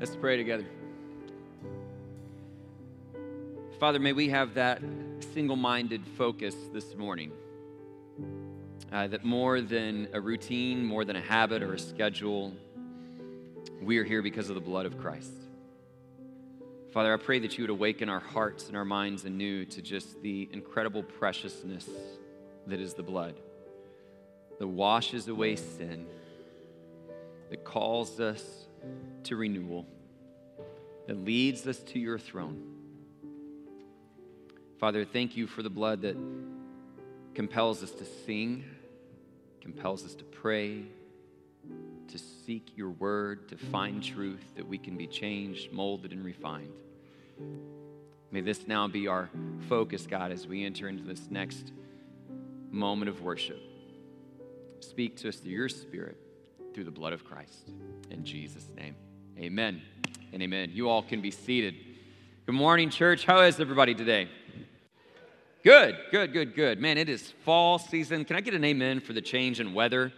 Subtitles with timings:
[0.00, 0.64] Let's pray together.
[3.78, 4.80] Father, may we have that
[5.34, 7.32] single minded focus this morning.
[8.90, 12.54] Uh, that more than a routine, more than a habit or a schedule,
[13.82, 15.34] we are here because of the blood of Christ.
[16.94, 20.22] Father, I pray that you would awaken our hearts and our minds anew to just
[20.22, 21.86] the incredible preciousness
[22.66, 23.34] that is the blood
[24.58, 26.06] that washes away sin,
[27.50, 28.66] that calls us
[29.24, 29.86] to renewal,
[31.06, 32.62] that leads us to your throne.
[34.78, 36.16] Father, thank you for the blood that
[37.34, 38.64] compels us to sing,
[39.60, 40.84] compels us to pray,
[42.08, 46.72] to seek your word, to find truth, that we can be changed, molded, and refined.
[48.30, 49.28] May this now be our
[49.68, 51.72] focus, God, as we enter into this next
[52.70, 53.60] moment of worship.
[54.80, 56.16] Speak to us through your spirit,
[56.72, 57.70] through the blood of Christ.
[58.10, 58.96] In Jesus' name,
[59.40, 59.80] amen
[60.34, 60.70] and amen.
[60.74, 61.74] You all can be seated.
[62.44, 63.24] Good morning, church.
[63.24, 64.28] How is everybody today?
[65.64, 66.78] Good, good, good, good.
[66.78, 68.26] Man, it is fall season.
[68.26, 70.12] Can I get an amen for the change in weather?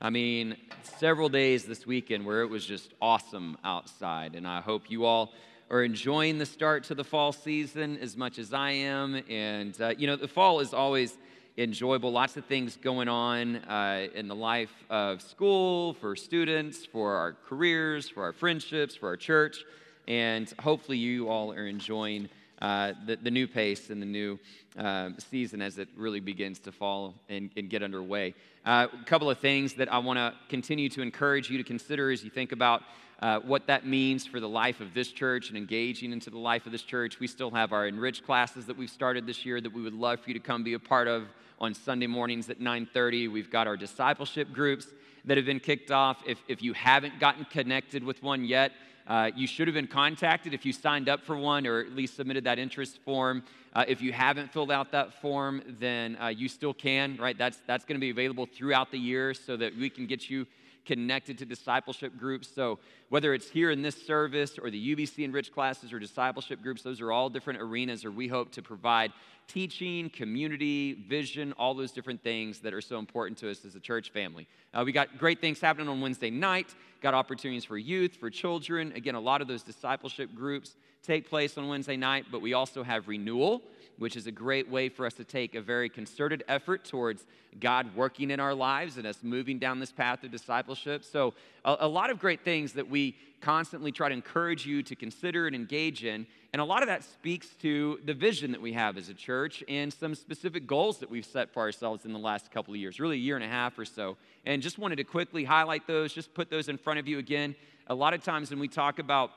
[0.00, 0.56] I mean,
[0.98, 5.32] several days this weekend where it was just awesome outside, and I hope you all
[5.68, 9.20] are enjoying the start to the fall season as much as I am.
[9.28, 11.18] And, uh, you know, the fall is always
[11.56, 12.10] enjoyable.
[12.10, 17.36] Lots of things going on uh, in the life of school, for students, for our
[17.48, 19.64] careers, for our friendships, for our church.
[20.08, 22.28] And hopefully, you all are enjoying
[22.60, 24.38] uh, the, the, new pace and the new
[24.78, 28.34] uh, season as it really begins to fall and, and get underway.
[28.64, 32.10] Uh, a couple of things that I want to continue to encourage you to consider
[32.10, 32.82] as you think about
[33.20, 36.66] uh, what that means for the life of this church and engaging into the life
[36.66, 37.20] of this church.
[37.20, 40.20] We still have our enriched classes that we've started this year that we would love
[40.20, 41.28] for you to come be a part of
[41.60, 43.28] on Sunday mornings at 9:30.
[43.28, 44.88] We've got our discipleship groups
[45.24, 46.22] that have been kicked off.
[46.26, 48.72] If, if you haven't gotten connected with one yet,
[49.06, 52.16] uh, you should have been contacted if you signed up for one or at least
[52.16, 53.42] submitted that interest form.
[53.74, 57.36] Uh, if you haven't filled out that form, then uh, you still can, right?
[57.36, 60.46] That's, that's going to be available throughout the year so that we can get you
[60.84, 62.48] connected to discipleship groups.
[62.52, 62.78] So,
[63.08, 67.00] whether it's here in this service or the UBC Enrich classes or discipleship groups, those
[67.00, 69.12] are all different arenas where we hope to provide
[69.46, 73.80] teaching, community, vision, all those different things that are so important to us as a
[73.80, 74.48] church family.
[74.72, 78.92] Uh, we got great things happening on Wednesday night, got opportunities for youth, for children.
[78.92, 82.82] Again, a lot of those discipleship groups take place on Wednesday night, but we also
[82.82, 83.62] have renewal
[83.98, 87.24] which is a great way for us to take a very concerted effort towards
[87.60, 91.04] God working in our lives and us moving down this path of discipleship.
[91.04, 91.34] So,
[91.64, 95.46] a, a, lot of great things that we constantly try to encourage you to consider
[95.46, 96.26] and engage in.
[96.52, 99.62] And a lot of that speaks to the vision that we have as a church
[99.68, 103.00] and some specific goals that we've set for ourselves in the last couple of years,
[103.00, 104.16] really a year and a half or so.
[104.46, 107.54] And just wanted to quickly highlight those, just put those in front of you again.
[107.88, 109.30] A lot of times when we talk about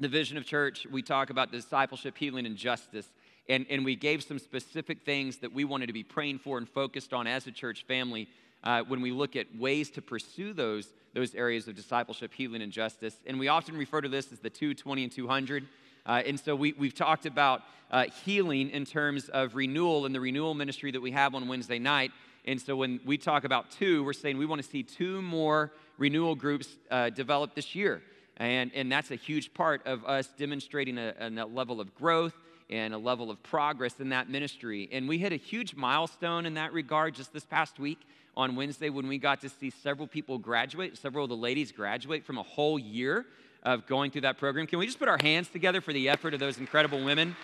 [0.00, 3.10] the vision of church, we talk about discipleship, healing, and justice.
[3.48, 6.68] And, and we gave some specific things that we wanted to be praying for and
[6.68, 8.28] focused on as a church family
[8.64, 12.72] uh, when we look at ways to pursue those, those areas of discipleship, healing, and
[12.72, 13.16] justice.
[13.26, 15.66] And we often refer to this as the 220 and 200.
[16.06, 20.20] Uh, and so we, we've talked about uh, healing in terms of renewal and the
[20.20, 22.12] renewal ministry that we have on Wednesday night.
[22.44, 25.72] And so when we talk about two, we're saying we want to see two more
[25.98, 28.02] renewal groups uh, develop this year.
[28.36, 32.34] And, and that's a huge part of us demonstrating a, a level of growth
[32.72, 34.88] and a level of progress in that ministry.
[34.90, 38.00] And we hit a huge milestone in that regard just this past week
[38.34, 42.24] on Wednesday when we got to see several people graduate, several of the ladies graduate
[42.24, 43.26] from a whole year
[43.62, 44.66] of going through that program.
[44.66, 47.36] Can we just put our hands together for the effort of those incredible women?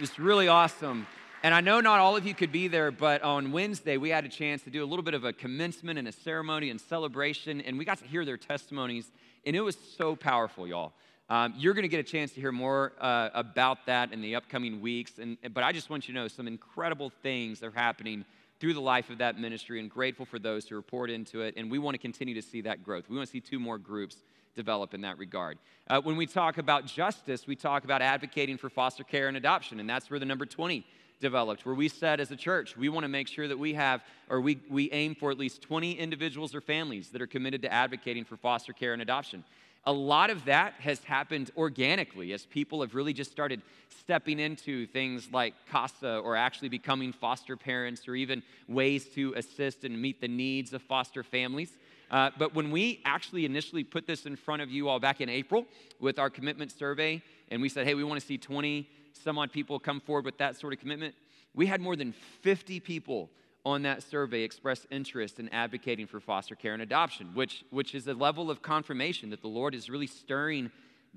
[0.00, 1.06] It's really awesome.
[1.44, 4.24] And I know not all of you could be there, but on Wednesday we had
[4.24, 7.60] a chance to do a little bit of a commencement and a ceremony and celebration,
[7.60, 9.12] and we got to hear their testimonies,
[9.46, 10.94] and it was so powerful, y'all.
[11.30, 14.34] Um, you're going to get a chance to hear more uh, about that in the
[14.34, 15.18] upcoming weeks.
[15.18, 18.24] And, but I just want you to know some incredible things are happening
[18.60, 21.54] through the life of that ministry and grateful for those who report into it.
[21.56, 23.04] And we want to continue to see that growth.
[23.08, 24.16] We want to see two more groups
[24.56, 25.58] develop in that regard.
[25.86, 29.80] Uh, when we talk about justice, we talk about advocating for foster care and adoption.
[29.80, 30.84] And that's where the number 20
[31.20, 34.02] developed, where we said as a church, we want to make sure that we have,
[34.30, 37.72] or we, we aim for at least 20 individuals or families that are committed to
[37.72, 39.44] advocating for foster care and adoption
[39.88, 44.86] a lot of that has happened organically as people have really just started stepping into
[44.88, 50.20] things like CASA or actually becoming foster parents or even ways to assist and meet
[50.20, 51.70] the needs of foster families.
[52.10, 55.30] Uh, but when we actually initially put this in front of you all back in
[55.30, 55.64] April
[56.00, 59.50] with our commitment survey, and we said, hey, we want to see 20 some odd
[59.50, 61.14] people come forward with that sort of commitment,
[61.54, 62.12] we had more than
[62.42, 63.30] 50 people
[63.68, 68.08] on that survey expressed interest in advocating for foster care and adoption, which, which is
[68.08, 70.70] a level of confirmation that the Lord is really stirring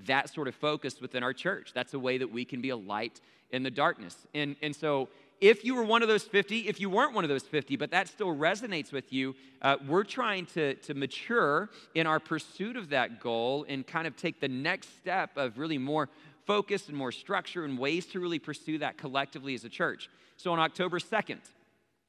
[0.06, 1.72] that sort of focus within our church.
[1.74, 3.20] That's a way that we can be a light
[3.50, 4.26] in the darkness.
[4.34, 5.08] And, and so,
[5.40, 7.90] if you were one of those 50, if you weren't one of those 50, but
[7.90, 12.90] that still resonates with you, uh, we're trying to, to mature in our pursuit of
[12.90, 16.08] that goal and kind of take the next step of really more
[16.46, 20.08] focus and more structure and ways to really pursue that collectively as a church.
[20.36, 21.38] So on October 2nd,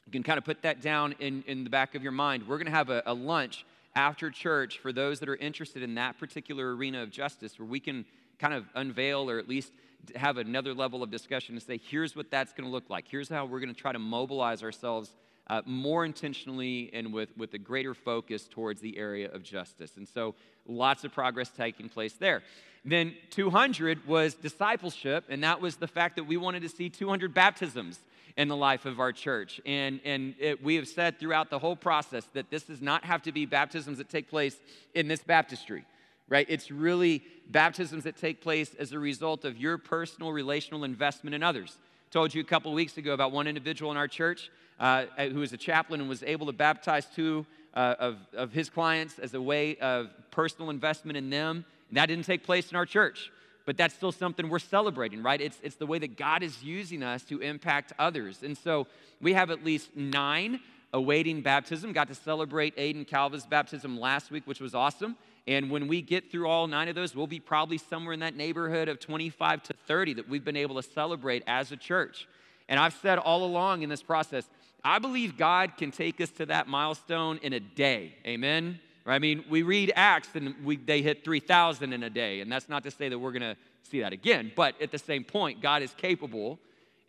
[0.05, 2.47] you can kind of put that down in, in the back of your mind.
[2.47, 3.65] We're going to have a, a lunch
[3.95, 7.79] after church for those that are interested in that particular arena of justice where we
[7.79, 8.05] can
[8.39, 9.71] kind of unveil or at least
[10.15, 13.05] have another level of discussion and say, here's what that's going to look like.
[13.07, 15.13] Here's how we're going to try to mobilize ourselves
[15.47, 19.97] uh, more intentionally and with, with a greater focus towards the area of justice.
[19.97, 20.35] And so
[20.65, 22.43] lots of progress taking place there.
[22.85, 27.33] Then 200 was discipleship, and that was the fact that we wanted to see 200
[27.33, 27.99] baptisms
[28.37, 29.61] in the life of our church.
[29.65, 33.21] And, and it, we have said throughout the whole process that this does not have
[33.23, 34.55] to be baptisms that take place
[34.95, 35.85] in this baptistry,
[36.29, 36.47] right?
[36.49, 41.43] It's really baptisms that take place as a result of your personal relational investment in
[41.43, 41.77] others.
[42.09, 45.53] Told you a couple weeks ago about one individual in our church uh, who was
[45.53, 47.45] a chaplain and was able to baptize two
[47.75, 51.65] uh, of, of his clients as a way of personal investment in them.
[51.89, 53.31] And that didn't take place in our church
[53.65, 55.39] but that's still something we're celebrating, right?
[55.39, 58.43] It's, it's the way that God is using us to impact others.
[58.43, 58.87] And so
[59.21, 60.59] we have at least nine
[60.91, 61.93] awaiting baptism.
[61.93, 65.15] Got to celebrate Aiden Calva's baptism last week, which was awesome.
[65.47, 68.35] And when we get through all nine of those, we'll be probably somewhere in that
[68.35, 72.27] neighborhood of 25 to 30 that we've been able to celebrate as a church.
[72.69, 74.47] And I've said all along in this process,
[74.85, 78.15] I believe God can take us to that milestone in a day.
[78.25, 78.79] Amen?
[79.05, 82.69] I mean, we read Acts and we, they hit 3,000 in a day, and that's
[82.69, 85.61] not to say that we're going to see that again, but at the same point,
[85.61, 86.57] God is capable.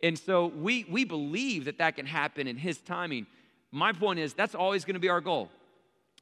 [0.03, 3.27] And so we, we believe that that can happen in His timing.
[3.71, 5.49] My point is, that's always going to be our goal,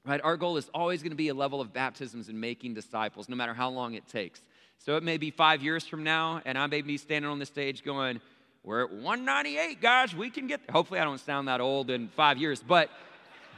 [0.05, 0.21] right?
[0.23, 3.35] Our goal is always going to be a level of baptisms and making disciples, no
[3.35, 4.41] matter how long it takes.
[4.77, 7.45] So it may be five years from now, and I may be standing on the
[7.47, 8.21] stage going,
[8.63, 10.73] We're at 198, guys, we can get there.
[10.73, 12.91] Hopefully, I don't sound that old in five years, but,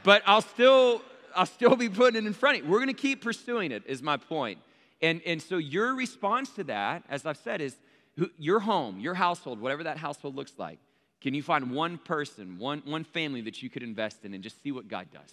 [0.02, 1.02] but I'll still
[1.34, 2.70] I'll still be putting it in front of you.
[2.70, 4.58] We're going to keep pursuing it, is my point.
[5.02, 7.76] And, and so your response to that, as I've said, is
[8.38, 10.78] your home, your household, whatever that household looks like.
[11.20, 14.62] Can you find one person, one, one family that you could invest in and just
[14.62, 15.32] see what God does?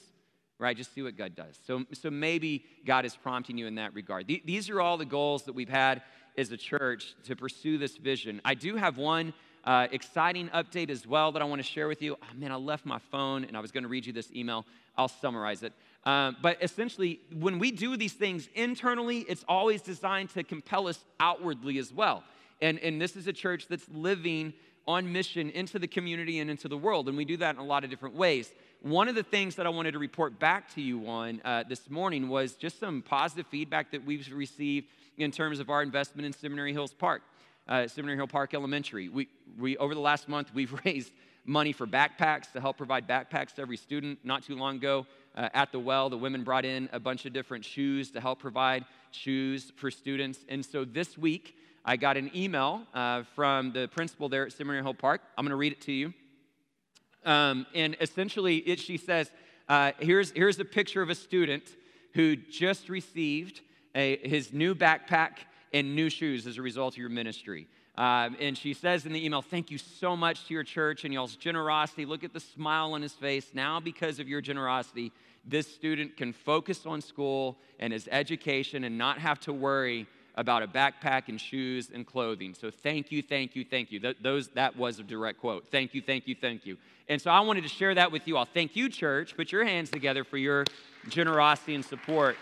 [0.59, 0.75] Right?
[0.75, 1.59] Just see what God does.
[1.65, 4.27] So, so maybe God is prompting you in that regard.
[4.27, 6.01] These are all the goals that we've had
[6.37, 8.41] as a church to pursue this vision.
[8.45, 12.01] I do have one uh, exciting update as well that I want to share with
[12.01, 12.17] you.
[12.21, 14.65] Oh, man, I left my phone and I was going to read you this email.
[14.97, 15.73] I'll summarize it.
[16.05, 20.99] Um, but essentially, when we do these things internally, it's always designed to compel us
[21.19, 22.23] outwardly as well.
[22.61, 24.53] And, and this is a church that's living
[24.85, 27.07] on mission into the community and into the world.
[27.07, 28.51] And we do that in a lot of different ways.
[28.81, 31.89] One of the things that I wanted to report back to you on uh, this
[31.89, 34.87] morning was just some positive feedback that we've received
[35.17, 37.21] in terms of our investment in Seminary Hills Park,
[37.67, 39.09] uh, Seminary Hill Park Elementary.
[39.09, 39.27] We,
[39.57, 41.11] we, over the last month, we've raised
[41.45, 44.19] money for backpacks to help provide backpacks to every student.
[44.23, 45.05] Not too long ago,
[45.35, 48.39] uh, at the well, the women brought in a bunch of different shoes to help
[48.39, 50.39] provide shoes for students.
[50.49, 54.83] And so this week, I got an email uh, from the principal there at Seminary
[54.83, 55.21] Hill Park.
[55.37, 56.13] I'm going to read it to you.
[57.25, 59.31] Um, and essentially, it, she says,
[59.67, 61.63] uh, here's, here's a picture of a student
[62.13, 63.61] who just received
[63.95, 65.39] a, his new backpack
[65.73, 67.67] and new shoes as a result of your ministry.
[67.95, 71.13] Um, and she says in the email, Thank you so much to your church and
[71.13, 72.05] y'all's generosity.
[72.05, 73.51] Look at the smile on his face.
[73.53, 75.11] Now, because of your generosity,
[75.45, 80.63] this student can focus on school and his education and not have to worry about
[80.63, 82.55] a backpack and shoes and clothing.
[82.55, 83.99] So thank you, thank you, thank you.
[83.99, 85.67] Th- those, that was a direct quote.
[85.69, 86.77] Thank you, thank you, thank you.
[87.07, 88.45] And so I wanted to share that with you all.
[88.45, 89.35] Thank you, church.
[89.35, 90.65] Put your hands together for your
[91.09, 92.37] generosity and support.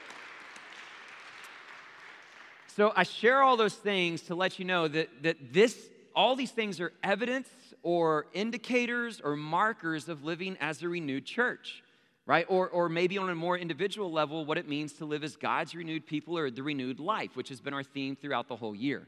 [2.75, 5.77] So I share all those things to let you know that, that this,
[6.15, 7.49] all these things are evidence
[7.83, 11.83] or indicators or markers of living as a renewed church,
[12.25, 12.45] right?
[12.47, 15.75] Or, or maybe on a more individual level, what it means to live as God's
[15.75, 19.05] renewed people or the renewed life, which has been our theme throughout the whole year.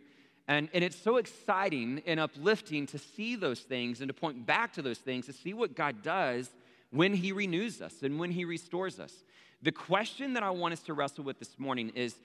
[0.50, 4.74] And, and it's so exciting and uplifting to see those things and to point back
[4.74, 6.50] to those things, to see what God does
[6.92, 9.14] when He renews us and when He restores us.
[9.62, 12.16] The question that I want us to wrestle with this morning is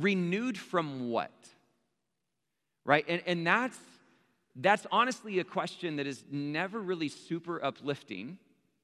[0.00, 1.32] renewed from what?
[2.84, 3.04] Right?
[3.08, 3.78] And, and that's,
[4.56, 8.38] that's honestly a question that is never really super uplifting.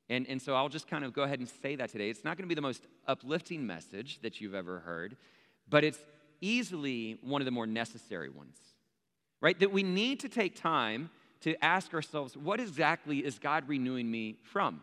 [0.09, 2.11] And, and so I'll just kind of go ahead and say that today.
[2.11, 5.17] It's not going to be the most uplifting message that you've ever heard,
[5.69, 5.99] but it's
[6.41, 8.57] easily one of the more necessary ones,
[9.41, 9.59] right?
[9.59, 14.37] That we need to take time to ask ourselves, what exactly is God renewing me
[14.45, 14.83] from?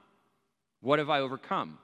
[0.81, 1.77] What have I overcome?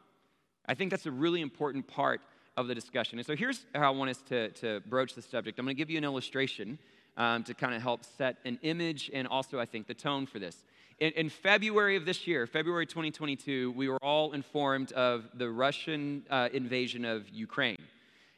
[0.66, 2.22] I think that's a really important part
[2.58, 3.20] of the discussion.
[3.20, 5.60] And so here's how I want us to, to broach the subject.
[5.60, 6.78] I'm going to give you an illustration
[7.18, 10.40] um, to kind of help set an image and also, I think, the tone for
[10.40, 10.64] this.
[11.00, 16.24] In, in, February of this year, February 2022, we were all informed of the Russian
[16.30, 17.78] uh, invasion of Ukraine.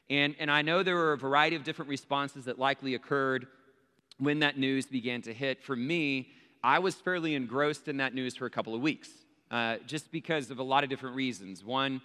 [0.10, 3.48] And, and I know there were a variety of different responses that likely occurred
[4.18, 5.63] when that news began to hit.
[5.63, 6.30] For me,
[6.63, 9.10] I was fairly engrossed in that news for a couple of weeks,
[9.50, 11.63] uh, just because of a lot of different reasons.
[11.63, 12.01] One,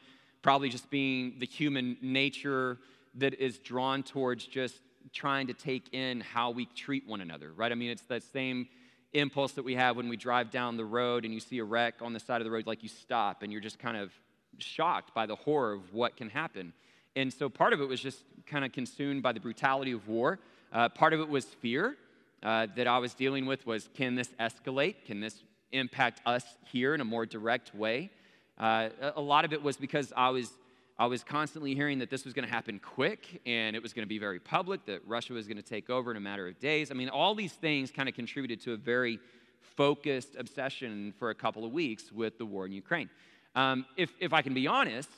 [0.47, 2.79] probably just being the human nature
[3.17, 4.79] that is drawn towards just
[5.13, 7.73] trying to take in how we treat one another, right?
[7.73, 8.69] I mean, it's that same
[9.13, 11.95] impulse that we have when we drive down the road and you see a wreck
[12.01, 14.13] on the side of the road, like you stop and you're just kind of
[14.59, 16.73] shocked by the horror of what can happen.
[17.17, 20.39] And so part of it was just kind of consumed by the brutality of war.
[20.73, 21.97] Uh, part of it was fear
[22.45, 24.95] uh, that I was dealing with was can this escalate?
[25.07, 28.13] Can this impact us here in a more direct way?
[28.59, 30.51] Uh, a lot of it was because I was,
[30.99, 34.05] I was constantly hearing that this was going to happen quick and it was going
[34.05, 36.59] to be very public, that Russia was going to take over in a matter of
[36.59, 36.91] days.
[36.91, 39.19] I mean, all these things kind of contributed to a very
[39.61, 43.11] focused obsession for a couple of weeks with the war in Ukraine.
[43.55, 45.11] Um, if, if I can be honest,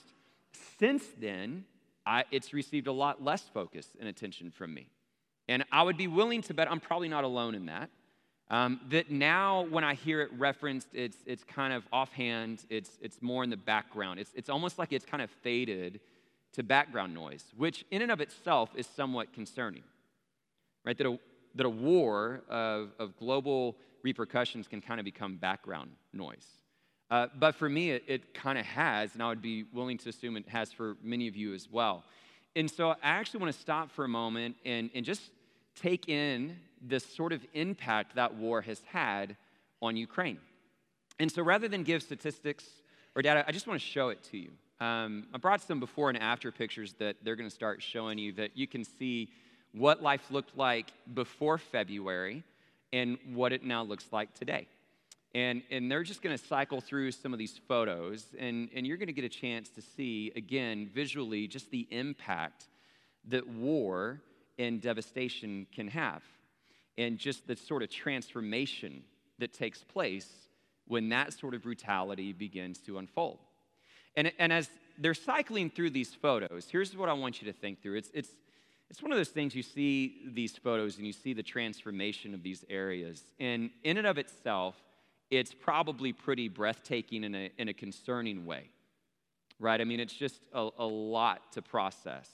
[0.79, 1.65] since then,
[2.07, 4.89] I, it's received a lot less focus and attention from me.
[5.49, 7.91] And I would be willing to bet I'm probably not alone in that.
[8.51, 13.21] Um, that now, when I hear it referenced, it's, it's kind of offhand, it's, it's
[13.21, 14.21] more in the background.
[14.21, 16.01] It's, it's almost like it's kind of faded
[16.55, 19.83] to background noise, which in and of itself is somewhat concerning,
[20.85, 20.97] right?
[20.97, 21.19] That a,
[21.57, 26.47] that a war of, of global repercussions can kind of become background noise.
[27.11, 30.09] Uh, but for me, it, it kind of has, and I would be willing to
[30.09, 32.05] assume it has for many of you as well.
[32.57, 35.31] And so I actually want to stop for a moment and, and just
[35.81, 36.57] take in
[36.87, 39.37] the sort of impact that war has had
[39.81, 40.39] on Ukraine.
[41.19, 42.65] And so rather than give statistics
[43.15, 44.51] or data, I just want to show it to you.
[44.81, 48.33] Um, I brought some before and after pictures that they're going to start showing you
[48.35, 49.31] that you can see
[49.73, 52.45] what life looked like before February
[52.93, 54.67] and what it now looks like today.
[55.35, 58.97] And, and they're just going to cycle through some of these photos, and, and you're
[58.97, 62.65] going to get a chance to see, again, visually, just the impact
[63.27, 64.21] that war
[64.59, 66.23] and devastation can have
[66.99, 69.03] and just the sort of transformation
[69.39, 70.29] that takes place
[70.89, 73.39] when that sort of brutality begins to unfold.
[74.17, 77.81] And, and as they're cycling through these photos, here's what I want you to think
[77.83, 77.99] through.
[77.99, 78.31] It's, it's,
[78.91, 82.43] it's one of those things you see these photos and you see the transformation of
[82.43, 83.23] these areas.
[83.39, 84.75] And in and of itself,
[85.31, 88.71] it's probably pretty breathtaking in a, in a concerning way,
[89.61, 89.81] right?
[89.81, 92.29] I mean, it's just a, a lot to process.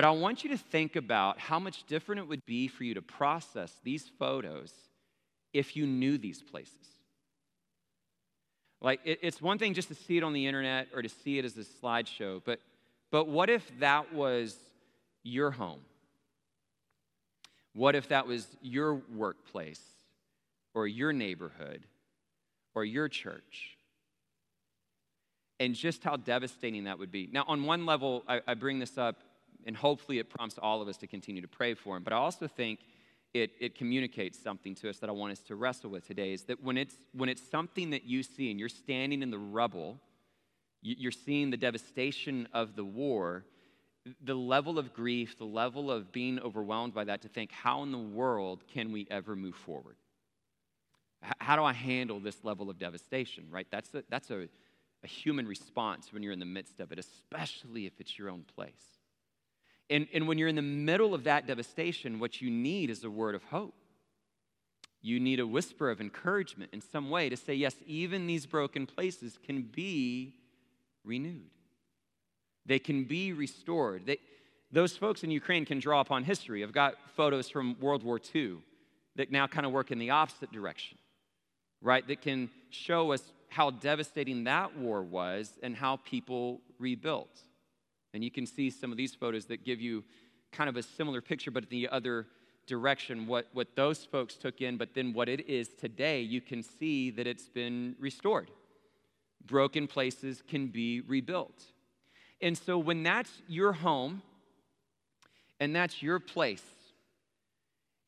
[0.00, 2.94] But I want you to think about how much different it would be for you
[2.94, 4.72] to process these photos
[5.52, 6.88] if you knew these places.
[8.80, 11.38] Like, it, it's one thing just to see it on the internet or to see
[11.38, 12.60] it as a slideshow, but,
[13.10, 14.56] but what if that was
[15.22, 15.82] your home?
[17.74, 19.82] What if that was your workplace
[20.72, 21.84] or your neighborhood
[22.74, 23.76] or your church?
[25.58, 27.28] And just how devastating that would be.
[27.30, 29.18] Now, on one level, I, I bring this up
[29.66, 32.02] and hopefully it prompts all of us to continue to pray for him.
[32.02, 32.80] But I also think
[33.32, 36.44] it, it communicates something to us that I want us to wrestle with today is
[36.44, 40.00] that when it's, when it's something that you see and you're standing in the rubble,
[40.82, 43.44] you're seeing the devastation of the war,
[44.22, 47.92] the level of grief, the level of being overwhelmed by that, to think, how in
[47.92, 49.96] the world can we ever move forward?
[51.38, 53.66] How do I handle this level of devastation, right?
[53.70, 54.48] That's a, that's a,
[55.04, 58.44] a human response when you're in the midst of it, especially if it's your own
[58.56, 58.99] place.
[59.90, 63.10] And, and when you're in the middle of that devastation, what you need is a
[63.10, 63.74] word of hope.
[65.02, 68.86] You need a whisper of encouragement in some way to say, yes, even these broken
[68.86, 70.34] places can be
[71.04, 71.50] renewed.
[72.66, 74.06] They can be restored.
[74.06, 74.18] They,
[74.70, 76.62] those folks in Ukraine can draw upon history.
[76.62, 78.58] I've got photos from World War II
[79.16, 80.98] that now kind of work in the opposite direction,
[81.82, 82.06] right?
[82.06, 87.40] That can show us how devastating that war was and how people rebuilt.
[88.12, 90.04] And you can see some of these photos that give you
[90.52, 92.26] kind of a similar picture, but in the other
[92.66, 96.62] direction, what, what those folks took in, but then what it is today, you can
[96.62, 98.50] see that it's been restored.
[99.46, 101.62] Broken places can be rebuilt.
[102.40, 104.22] And so when that's your home
[105.58, 106.62] and that's your place,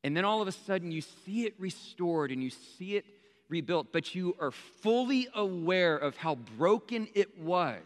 [0.04, 3.04] and then all of a sudden you see it restored and you see it
[3.48, 7.82] rebuilt, but you are fully aware of how broken it was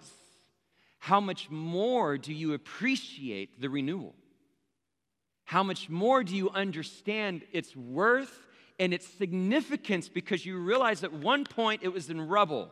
[0.98, 4.14] how much more do you appreciate the renewal?
[5.44, 8.46] How much more do you understand its worth
[8.78, 12.70] and its significance because you realize at one point it was in rubble.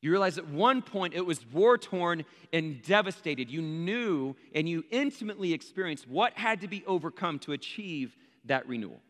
[0.00, 3.50] You realize at one point it was war torn and devastated.
[3.50, 9.00] You knew and you intimately experienced what had to be overcome to achieve that renewal.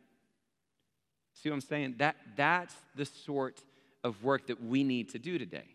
[1.34, 1.96] See what I'm saying?
[1.98, 3.62] That, that's the sort
[4.02, 5.66] of work that we need to do today.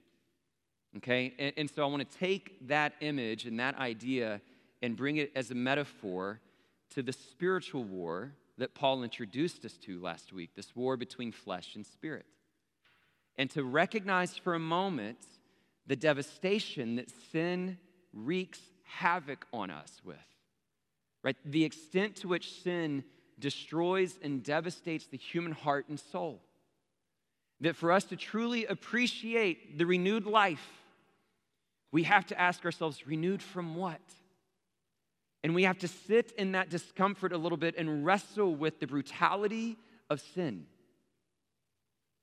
[0.97, 1.33] Okay?
[1.39, 4.41] And, and so I want to take that image and that idea
[4.81, 6.39] and bring it as a metaphor
[6.91, 11.75] to the spiritual war that Paul introduced us to last week this war between flesh
[11.75, 12.25] and spirit
[13.37, 15.17] and to recognize for a moment
[15.87, 17.77] the devastation that sin
[18.13, 20.17] wreaks havoc on us with.
[21.23, 21.35] Right?
[21.45, 23.03] The extent to which sin
[23.39, 26.41] destroys and devastates the human heart and soul.
[27.61, 30.82] That for us to truly appreciate the renewed life,
[31.93, 34.01] we have to ask ourselves, renewed from what?
[35.43, 38.87] And we have to sit in that discomfort a little bit and wrestle with the
[38.87, 39.77] brutality
[40.09, 40.65] of sin.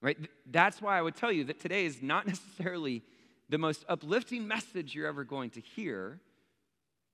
[0.03, 0.19] Right?
[0.51, 3.03] That's why I would tell you that today is not necessarily
[3.49, 6.19] the most uplifting message you're ever going to hear,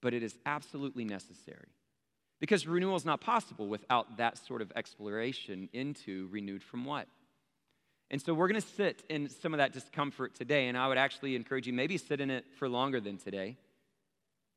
[0.01, 1.69] but it is absolutely necessary.
[2.41, 7.07] Because renewal is not possible without that sort of exploration into renewed from what?
[8.11, 10.99] And so we're going to sit in some of that discomfort today, and I would
[10.99, 13.57] actually encourage you maybe sit in it for longer than today.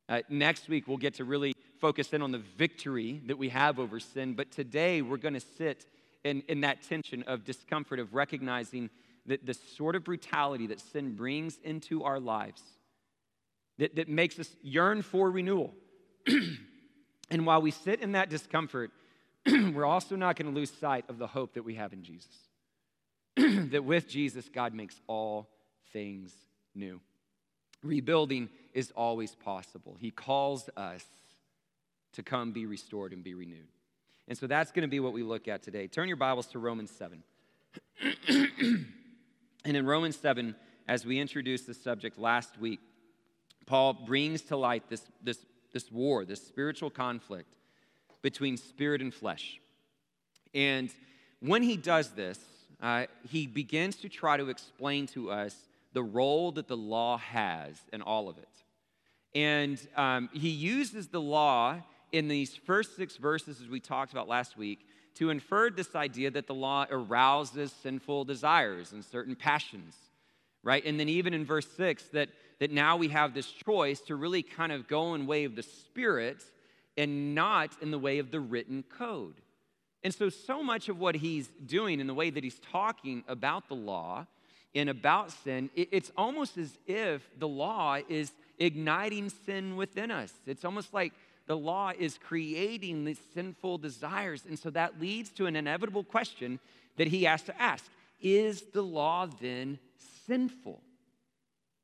[0.08, 3.80] Uh, next week, we'll get to really focus in on the victory that we have
[3.80, 5.86] over sin, but today we're going to sit
[6.24, 8.90] in, in that tension of discomfort, of recognizing
[9.26, 12.62] that the sort of brutality that sin brings into our lives
[13.80, 15.74] that, that makes us yearn for renewal.
[17.30, 18.92] and while we sit in that discomfort,
[19.48, 22.49] we're also not going to lose sight of the hope that we have in Jesus.
[23.72, 25.50] that with Jesus, God makes all
[25.92, 26.34] things
[26.76, 27.00] new.
[27.84, 29.96] Rebuilding is always possible.
[30.00, 31.06] He calls us
[32.14, 33.68] to come be restored and be renewed.
[34.28, 35.88] And so that's going to be what we look at today.
[35.88, 37.24] Turn your Bibles to Romans 7.
[38.28, 38.88] and
[39.66, 40.56] in Romans 7,
[40.88, 42.80] as we introduced the subject last week,
[43.66, 47.54] Paul brings to light this, this, this war, this spiritual conflict
[48.22, 49.60] between spirit and flesh.
[50.54, 50.92] And
[51.40, 52.40] when he does this,
[52.82, 55.56] uh, he begins to try to explain to us
[55.94, 58.48] the role that the law has in all of it.
[59.36, 61.78] And um, he uses the law
[62.12, 64.80] in these first six verses, as we talked about last week,
[65.16, 69.96] to infer this idea that the law arouses sinful desires and certain passions,
[70.64, 70.84] right?
[70.86, 74.44] And then even in verse six, that, that now we have this choice to really
[74.44, 76.42] kind of go in way of the Spirit
[76.98, 79.36] and not in the way of the written code.
[80.04, 83.68] And so, so much of what he's doing in the way that he's talking about
[83.68, 84.26] the law
[84.74, 90.32] and about sin, it's almost as if the law is igniting sin within us.
[90.46, 91.14] It's almost like
[91.48, 94.44] the law is creating these sinful desires.
[94.48, 96.60] And so that leads to an inevitable question
[96.98, 97.86] that he has to ask
[98.22, 99.80] Is the law then
[100.28, 100.82] sinful?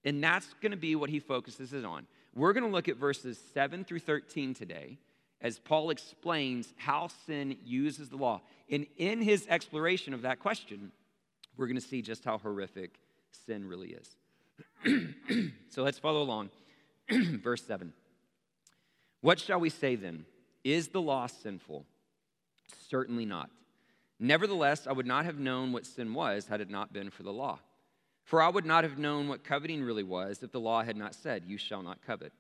[0.06, 2.06] And that's going to be what he focuses on.
[2.36, 5.00] We're going to look at verses 7 through 13 today
[5.42, 8.42] as Paul explains how sin uses the law.
[8.70, 10.92] And in his exploration of that question,
[11.58, 13.00] we're going to see just how horrific
[13.46, 14.16] sin really is.
[15.70, 16.50] so let's follow along.
[17.12, 17.94] Verse 7.
[19.22, 20.26] What shall we say then?
[20.64, 21.86] Is the law sinful?
[22.90, 23.50] Certainly not.
[24.20, 27.34] Nevertheless, I would not have known what sin was had it not been for the
[27.34, 27.60] law.
[28.24, 31.14] For I would not have known what coveting really was if the law had not
[31.14, 32.32] said, You shall not covet.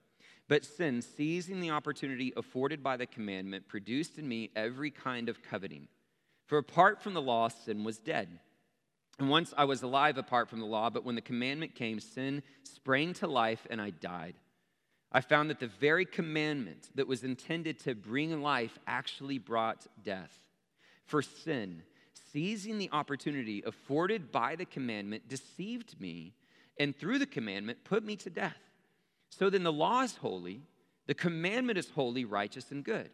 [0.47, 5.41] But sin, seizing the opportunity afforded by the commandment, produced in me every kind of
[5.41, 5.87] coveting.
[6.45, 8.39] For apart from the law, sin was dead.
[9.17, 12.43] And once I was alive apart from the law, but when the commandment came, sin
[12.63, 14.35] sprang to life and I died.
[15.11, 20.37] I found that the very commandment that was intended to bring life actually brought death.
[21.05, 21.83] For sin,
[22.33, 26.33] seizing the opportunity afforded by the commandment, deceived me,
[26.77, 28.59] and through the commandment, put me to death.
[29.37, 30.61] So then the law is holy,
[31.07, 33.09] the commandment is holy, righteous, and good.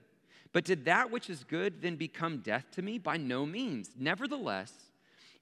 [0.54, 3.00] But did that which is good then become death to me?
[3.00, 3.92] By no means.
[3.98, 4.72] Nevertheless,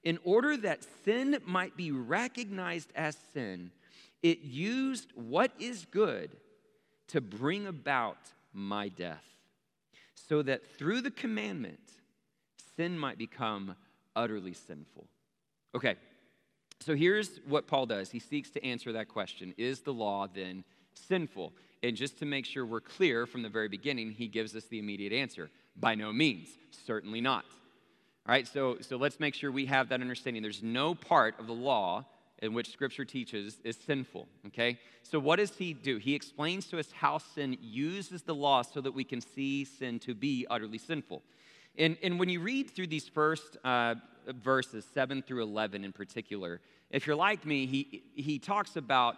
[0.02, 3.72] in order that sin might be recognized as sin,
[4.22, 6.30] it used what is good
[7.08, 8.18] to bring about
[8.52, 9.24] my death,
[10.14, 11.80] so that through the commandment,
[12.76, 13.76] sin might become
[14.16, 15.06] utterly sinful.
[15.74, 15.96] Okay,
[16.80, 18.10] so here's what Paul does.
[18.10, 20.64] He seeks to answer that question Is the law then
[20.94, 21.52] sinful?
[21.82, 24.78] And just to make sure we're clear from the very beginning, he gives us the
[24.78, 26.48] immediate answer by no means,
[26.86, 27.44] certainly not.
[28.26, 30.42] All right, so, so let's make sure we have that understanding.
[30.42, 32.04] There's no part of the law
[32.42, 34.28] in which Scripture teaches is sinful.
[34.48, 34.78] Okay?
[35.02, 35.96] So, what does he do?
[35.96, 39.98] He explains to us how sin uses the law so that we can see sin
[40.00, 41.22] to be utterly sinful.
[41.76, 43.94] And, and when you read through these first uh,
[44.42, 49.16] verses, 7 through 11 in particular, if you're like me, he, he talks about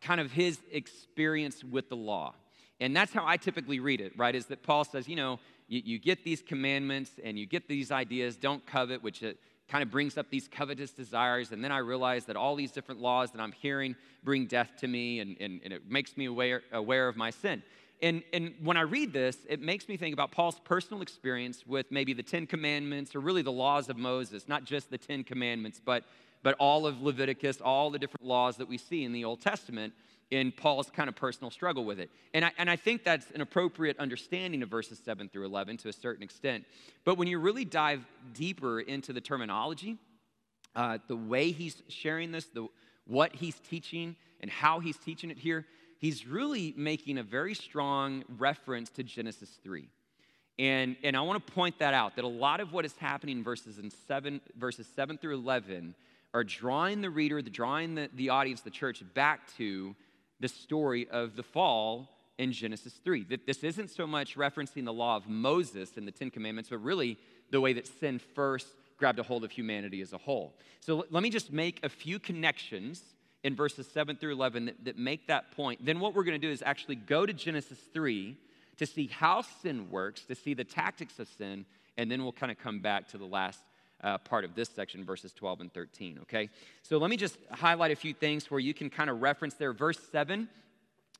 [0.00, 2.34] kind of his experience with the law.
[2.80, 4.34] And that's how I typically read it, right?
[4.34, 5.38] Is that Paul says, you know,
[5.68, 9.38] you, you get these commandments and you get these ideas, don't covet, which it
[9.68, 11.52] kind of brings up these covetous desires.
[11.52, 14.88] And then I realize that all these different laws that I'm hearing bring death to
[14.88, 17.62] me and, and, and it makes me aware, aware of my sin.
[18.02, 21.86] And, and when I read this, it makes me think about Paul's personal experience with
[21.90, 25.80] maybe the Ten Commandments or really the laws of Moses, not just the Ten Commandments,
[25.82, 26.02] but,
[26.42, 29.92] but all of Leviticus, all the different laws that we see in the Old Testament
[30.32, 32.10] in Paul's kind of personal struggle with it.
[32.34, 35.88] And I, and I think that's an appropriate understanding of verses 7 through 11 to
[35.88, 36.64] a certain extent.
[37.04, 39.98] But when you really dive deeper into the terminology,
[40.74, 42.66] uh, the way he's sharing this, the,
[43.06, 45.66] what he's teaching, and how he's teaching it here,
[46.02, 49.88] he's really making a very strong reference to Genesis 3.
[50.58, 53.38] And, and I want to point that out that a lot of what is happening
[53.38, 55.94] in verses, in seven, verses 7 through 11
[56.34, 59.94] are drawing the reader, the, drawing the, the audience, the church, back to
[60.40, 63.24] the story of the fall in Genesis 3.
[63.30, 66.78] That this isn't so much referencing the law of Moses and the Ten Commandments, but
[66.78, 67.16] really
[67.52, 68.66] the way that sin first
[68.98, 70.54] grabbed a hold of humanity as a whole.
[70.80, 73.02] So let me just make a few connections
[73.44, 75.84] in verses 7 through 11 that, that make that point.
[75.84, 78.36] Then what we're going to do is actually go to Genesis 3
[78.78, 81.64] to see how sin works, to see the tactics of sin,
[81.96, 83.60] and then we'll kind of come back to the last
[84.02, 86.48] uh, part of this section, verses 12 and 13, okay?
[86.82, 89.72] So let me just highlight a few things where you can kind of reference there.
[89.72, 90.48] Verse 7,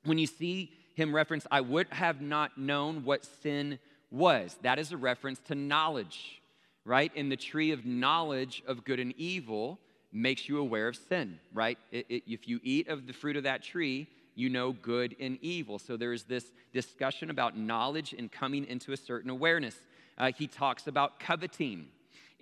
[0.04, 3.78] when you see him reference, I would have not known what sin
[4.10, 4.56] was.
[4.62, 6.42] That is a reference to knowledge,
[6.84, 7.12] right?
[7.14, 9.78] In the tree of knowledge of good and evil
[10.12, 11.78] makes you aware of sin, right?
[11.90, 15.38] It, it, if you eat of the fruit of that tree, you know good and
[15.42, 15.78] evil.
[15.78, 19.76] So there's this discussion about knowledge and coming into a certain awareness.
[20.18, 21.86] Uh, he talks about coveting,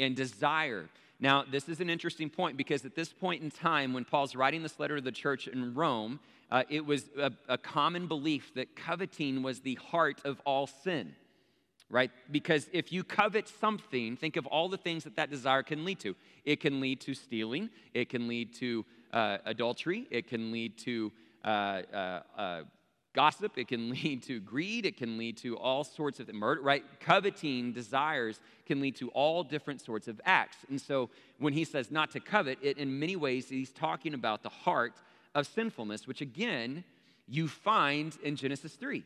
[0.00, 0.88] and desire.
[1.20, 4.62] Now, this is an interesting point because at this point in time, when Paul's writing
[4.62, 6.18] this letter to the church in Rome,
[6.50, 11.14] uh, it was a, a common belief that coveting was the heart of all sin,
[11.90, 12.11] right?
[12.31, 15.98] Because if you covet something, think of all the things that that desire can lead
[16.00, 16.14] to.
[16.44, 21.12] It can lead to stealing, it can lead to uh, adultery, it can lead to
[21.44, 22.62] uh, uh, uh
[23.12, 26.85] gossip, it can lead to greed, it can lead to all sorts of murder, right?
[27.00, 30.59] Coveting desires can lead to all different sorts of acts.
[30.68, 34.44] And so when he says not to covet, it in many ways he's talking about
[34.44, 34.94] the heart
[35.35, 36.85] of sinfulness, which again
[37.26, 39.05] you find in Genesis 3,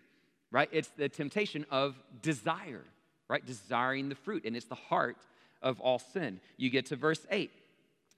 [0.54, 0.68] right?
[0.70, 2.84] It's the temptation of desire,
[3.28, 3.44] right?
[3.44, 5.16] Desiring the fruit, and it's the heart
[5.60, 6.38] of all sin.
[6.56, 7.50] You get to verse 8.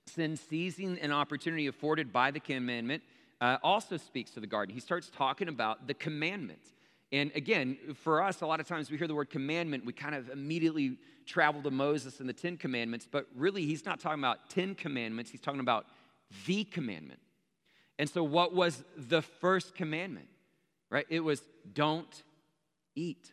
[0.05, 3.03] Sin seizing an opportunity afforded by the commandment
[3.41, 4.75] uh, also speaks to the garden.
[4.75, 6.61] He starts talking about the commandment.
[7.11, 10.15] And again, for us, a lot of times we hear the word commandment, we kind
[10.15, 14.51] of immediately travel to Moses and the Ten Commandments, but really, he's not talking about
[14.51, 15.87] Ten Commandments, he's talking about
[16.47, 17.21] the commandment.
[17.99, 20.29] And so, what was the first commandment?
[20.91, 21.07] Right?
[21.09, 21.41] It was
[21.73, 22.23] don't
[22.97, 23.33] eat.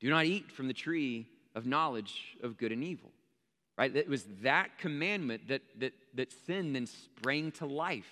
[0.00, 3.10] Do not eat from the tree of knowledge of good and evil.
[3.76, 3.94] Right?
[3.94, 8.10] It was that commandment that, that, that sin then sprang to life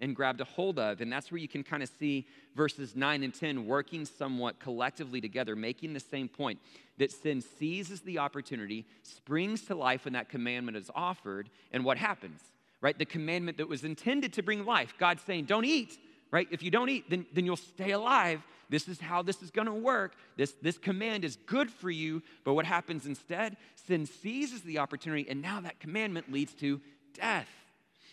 [0.00, 1.00] and grabbed a hold of.
[1.00, 5.20] And that's where you can kind of see verses 9 and 10 working somewhat collectively
[5.20, 6.58] together, making the same point
[6.98, 11.98] that sin seizes the opportunity, springs to life when that commandment is offered, and what
[11.98, 12.40] happens?
[12.80, 12.98] Right?
[12.98, 14.94] The commandment that was intended to bring life.
[14.98, 15.98] God saying, don't eat,
[16.30, 16.48] right?
[16.50, 18.42] If you don't eat, then, then you'll stay alive.
[18.68, 20.14] This is how this is going to work.
[20.36, 22.22] This, this command is good for you.
[22.44, 23.56] But what happens instead?
[23.86, 26.80] Sin seizes the opportunity, and now that commandment leads to
[27.14, 27.48] death.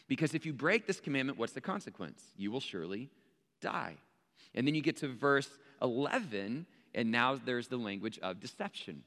[0.08, 2.24] Because if you break this commandment, what's the consequence?
[2.38, 3.10] You will surely
[3.62, 3.98] die.
[4.56, 5.50] And then you get to verse
[5.82, 9.04] 11, and now there's the language of deception,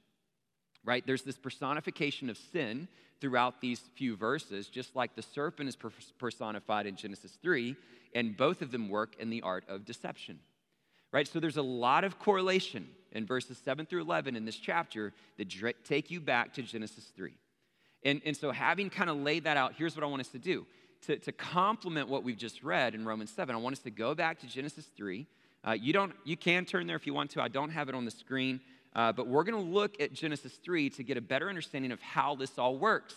[0.85, 1.07] right?
[1.07, 2.89] There's this personification of sin
[3.21, 5.77] throughout these few verses, just like the serpent is
[6.19, 7.77] personified in Genesis 3,
[8.15, 10.39] and both of them work in the art of deception,
[11.13, 11.29] right?
[11.29, 15.49] So there's a lot of correlation in verses 7 through 11 in this chapter that
[15.85, 17.35] take you back to Genesis 3.
[18.03, 20.39] And, and so, having kind of laid that out, here's what I want us to
[20.39, 20.67] do
[21.03, 24.15] to, to complement what we've just read in Romans 7, I want us to go
[24.15, 25.27] back to Genesis 3.
[25.67, 27.43] Uh, you, don't, you can turn there if you want to.
[27.43, 28.61] I don't have it on the screen.
[28.95, 32.01] Uh, but we're going to look at Genesis 3 to get a better understanding of
[32.01, 33.15] how this all works.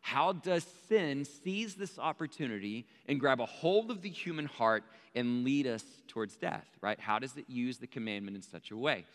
[0.00, 4.84] How does sin seize this opportunity and grab a hold of the human heart
[5.14, 7.00] and lead us towards death, right?
[7.00, 9.06] How does it use the commandment in such a way?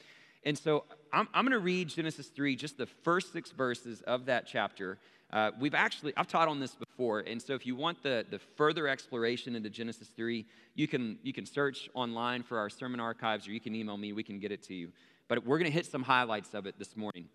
[0.43, 4.25] And so I'm, I'm going to read Genesis 3, just the first six verses of
[4.25, 4.97] that chapter.
[5.31, 8.39] Uh, we've actually, I've taught on this before, and so if you want the, the
[8.39, 10.43] further exploration into Genesis 3,
[10.73, 14.11] you can, you can search online for our sermon archives or you can email me,
[14.11, 14.91] we can get it to you.
[15.29, 17.29] But we're going to hit some highlights of it this morning.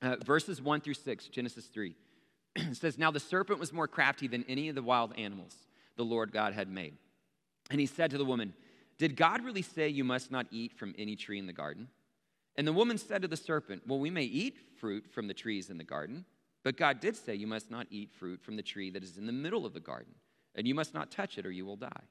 [0.00, 1.94] Uh, verses 1 through 6, Genesis 3.
[2.56, 5.54] it says, Now the serpent was more crafty than any of the wild animals
[5.96, 6.94] the Lord God had made.
[7.70, 8.54] And he said to the woman,
[8.96, 11.88] Did God really say you must not eat from any tree in the garden?
[12.56, 15.68] And the woman said to the serpent, Well, we may eat fruit from the trees
[15.68, 16.24] in the garden,
[16.62, 19.26] but God did say you must not eat fruit from the tree that is in
[19.26, 20.14] the middle of the garden,
[20.54, 22.04] and you must not touch it or you will die.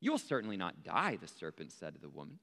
[0.00, 2.38] You will certainly not die, the serpent said to the woman.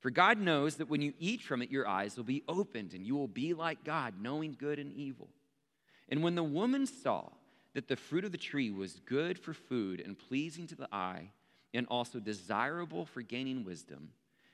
[0.00, 3.06] For God knows that when you eat from it, your eyes will be opened, and
[3.06, 5.28] you will be like God, knowing good and evil.
[6.08, 7.30] And when the woman saw
[7.74, 11.30] that the fruit of the tree was good for food and pleasing to the eye,
[11.74, 14.10] and also desirable for gaining wisdom,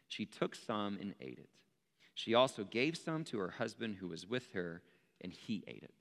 [0.09, 1.49] she took some and ate it.
[2.15, 4.83] She also gave some to her husband who was with her,
[5.21, 5.95] and he ate it.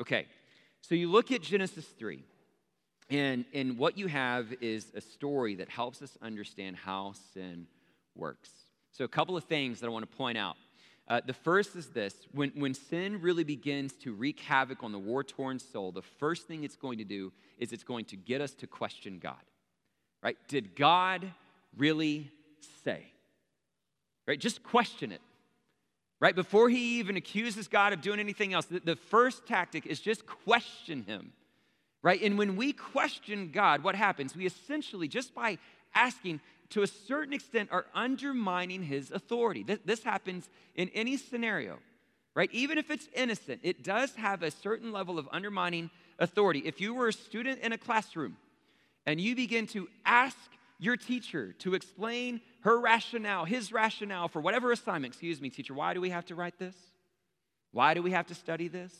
[0.00, 0.26] Okay,
[0.80, 2.22] so you look at Genesis 3,
[3.10, 7.66] and, and what you have is a story that helps us understand how sin
[8.14, 8.50] works.
[8.92, 10.56] So, a couple of things that I want to point out.
[11.08, 14.98] Uh, the first is this when, when sin really begins to wreak havoc on the
[14.98, 18.40] war torn soul, the first thing it's going to do is it's going to get
[18.40, 19.34] us to question God.
[20.22, 20.36] Right?
[20.46, 21.32] Did God
[21.76, 22.30] really
[22.84, 23.02] say?
[24.28, 24.38] Right?
[24.38, 25.20] Just question it.
[26.20, 26.34] Right?
[26.34, 30.26] Before he even accuses God of doing anything else, the, the first tactic is just
[30.26, 31.32] question him.
[32.02, 32.22] Right?
[32.22, 34.36] And when we question God, what happens?
[34.36, 35.58] We essentially, just by
[35.94, 39.62] asking, to a certain extent, are undermining his authority.
[39.62, 41.78] This, this happens in any scenario,
[42.34, 42.50] right?
[42.52, 46.62] Even if it's innocent, it does have a certain level of undermining authority.
[46.64, 48.36] If you were a student in a classroom
[49.06, 50.36] and you begin to ask
[50.78, 55.92] your teacher to explain her rationale, his rationale for whatever assignment, excuse me, teacher, why
[55.92, 56.74] do we have to write this?
[57.72, 58.94] Why do we have to study this?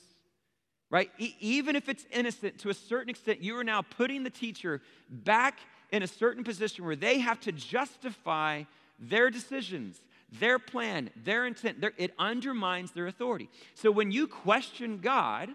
[0.90, 1.10] Right?
[1.18, 4.82] E- even if it's innocent, to a certain extent, you are now putting the teacher
[5.08, 5.58] back
[5.92, 8.64] in a certain position where they have to justify
[8.98, 10.00] their decisions,
[10.38, 11.80] their plan, their intent.
[11.80, 13.48] Their, it undermines their authority.
[13.74, 15.50] So when you question God,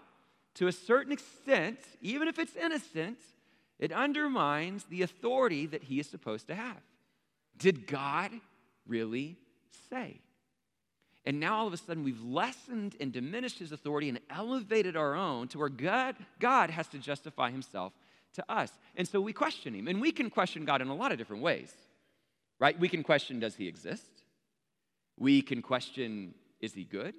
[0.54, 3.18] to a certain extent, even if it's innocent,
[3.78, 6.80] it undermines the authority that he is supposed to have.
[7.58, 8.30] Did God
[8.86, 9.36] really
[9.90, 10.20] say?
[11.24, 15.14] And now all of a sudden we've lessened and diminished his authority and elevated our
[15.14, 17.92] own to where God, God has to justify himself
[18.36, 18.70] to us.
[18.94, 19.88] And so we question him.
[19.88, 21.72] And we can question God in a lot of different ways,
[22.58, 22.78] right?
[22.78, 24.22] We can question, does he exist?
[25.18, 27.14] We can question, is he good?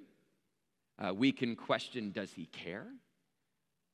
[0.98, 2.86] Uh, we can question, does he care?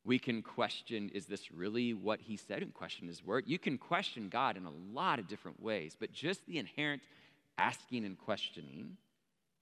[0.05, 2.63] We can question, is this really what he said?
[2.63, 3.45] And question his word.
[3.47, 7.03] You can question God in a lot of different ways, but just the inherent
[7.57, 8.97] asking and questioning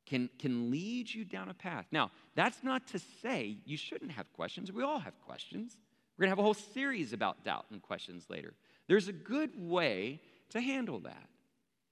[0.06, 1.86] can, can lead you down a path.
[1.92, 4.72] Now, that's not to say you shouldn't have questions.
[4.72, 5.76] We all have questions.
[6.22, 8.54] We're going to have a whole series about doubt and questions later.
[8.86, 11.28] There's a good way to handle that.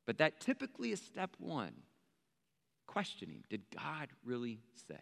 [0.07, 1.73] But that typically is step one
[2.87, 3.43] questioning.
[3.51, 5.01] Did God really say?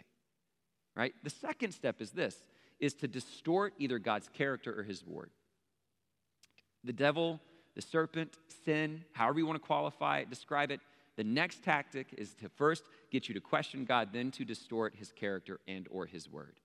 [0.97, 1.13] Right?
[1.25, 2.37] The second step is this
[2.81, 5.29] is to distort either God's character or his word.
[6.83, 7.39] The devil,
[7.77, 8.33] the serpent,
[8.65, 10.81] sin, however you want to qualify it, describe it,
[11.19, 15.13] the next tactic is to first get you to question God, then to distort his
[15.13, 16.61] character and or his word.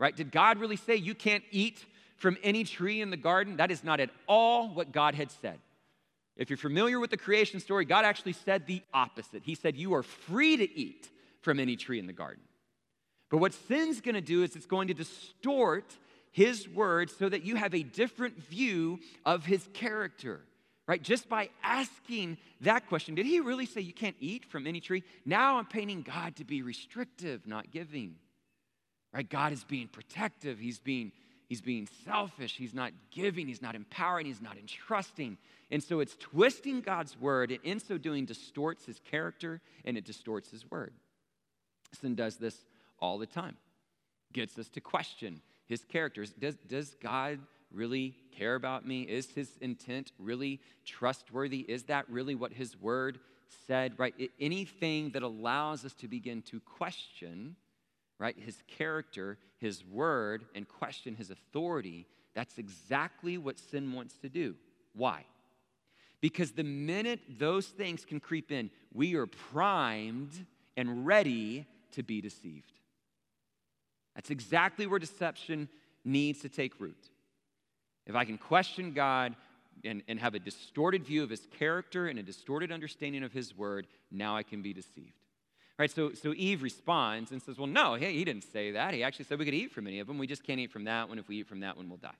[0.00, 0.16] Right?
[0.16, 1.84] Did God really say you can't eat
[2.20, 3.56] from any tree in the garden.
[3.56, 5.58] That is not at all what God had said.
[6.36, 9.42] If you're familiar with the creation story, God actually said the opposite.
[9.42, 11.08] He said, You are free to eat
[11.40, 12.42] from any tree in the garden.
[13.30, 15.96] But what sin's gonna do is it's going to distort
[16.30, 20.40] his word so that you have a different view of his character,
[20.86, 21.02] right?
[21.02, 25.02] Just by asking that question, did he really say you can't eat from any tree?
[25.24, 28.16] Now I'm painting God to be restrictive, not giving,
[29.12, 29.28] right?
[29.28, 31.12] God is being protective, he's being
[31.50, 32.56] He's being selfish.
[32.56, 33.48] He's not giving.
[33.48, 34.24] He's not empowering.
[34.24, 35.36] He's not entrusting.
[35.72, 40.04] And so it's twisting God's word, and in so doing, distorts his character and it
[40.04, 40.92] distorts his word.
[42.00, 42.56] Sin does this
[43.00, 43.56] all the time,
[44.32, 46.24] gets us to question his character.
[46.38, 47.40] Does, does God
[47.72, 49.02] really care about me?
[49.02, 51.66] Is his intent really trustworthy?
[51.68, 53.18] Is that really what his word
[53.66, 53.94] said?
[53.98, 54.14] Right?
[54.38, 57.56] Anything that allows us to begin to question
[58.20, 58.38] right?
[58.38, 62.06] His character, his word, and question his authority.
[62.34, 64.54] That's exactly what sin wants to do.
[64.94, 65.24] Why?
[66.20, 72.20] Because the minute those things can creep in, we are primed and ready to be
[72.20, 72.72] deceived.
[74.14, 75.70] That's exactly where deception
[76.04, 77.08] needs to take root.
[78.06, 79.34] If I can question God
[79.82, 83.56] and, and have a distorted view of his character and a distorted understanding of his
[83.56, 85.19] word, now I can be deceived.
[85.80, 88.92] Right, so, so Eve responds and says, Well, no, he didn't say that.
[88.92, 90.18] He actually said we could eat from any of them.
[90.18, 91.18] We just can't eat from that one.
[91.18, 92.10] If we eat from that one, we'll die.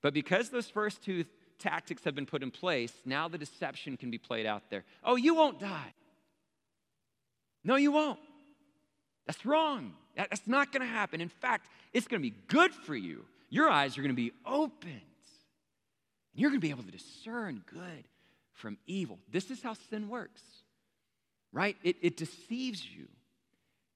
[0.00, 1.24] But because those first two
[1.58, 4.84] tactics have been put in place, now the deception can be played out there.
[5.02, 5.92] Oh, you won't die.
[7.64, 8.20] No, you won't.
[9.26, 9.94] That's wrong.
[10.14, 11.20] That's not going to happen.
[11.20, 13.24] In fact, it's going to be good for you.
[13.50, 15.00] Your eyes are going to be opened.
[16.32, 18.04] You're going to be able to discern good
[18.52, 19.18] from evil.
[19.32, 20.42] This is how sin works,
[21.52, 21.76] right?
[21.82, 23.06] It, it deceives you.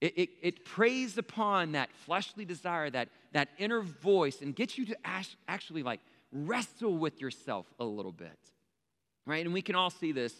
[0.00, 4.84] It, it, it, preys upon that fleshly desire, that, that inner voice, and gets you
[4.86, 4.96] to
[5.48, 8.38] actually like wrestle with yourself a little bit,
[9.24, 9.44] right?
[9.44, 10.34] And we can all see this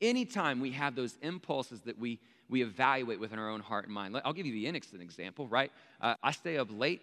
[0.00, 4.18] anytime we have those impulses that we, we evaluate within our own heart and mind.
[4.24, 5.70] I'll give you the innocent example, right?
[6.00, 7.02] Uh, I stay up late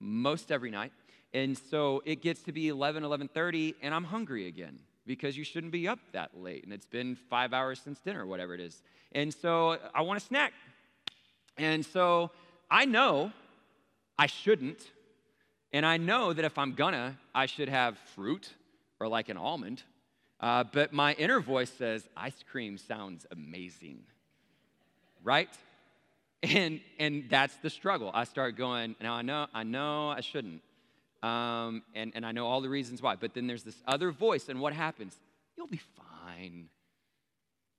[0.00, 0.92] most every night,
[1.32, 5.72] and so it gets to be 11, 11.30, and I'm hungry again because you shouldn't
[5.72, 8.82] be up that late, and it's been five hours since dinner, whatever it is.
[9.12, 10.52] And so I want a snack.
[11.56, 12.30] And so
[12.70, 13.32] I know
[14.18, 14.90] I shouldn't,
[15.72, 18.52] and I know that if I'm gonna, I should have fruit
[19.00, 19.82] or like an almond
[20.40, 24.02] uh, but my inner voice says, ice cream sounds amazing,
[25.24, 25.48] right?
[26.42, 28.10] And, and that's the struggle.
[28.12, 30.60] I start going, now I know, I know I shouldn't.
[31.22, 33.16] Um, and, and I know all the reasons why.
[33.16, 35.16] But then there's this other voice, and what happens?
[35.56, 36.68] You'll be fine.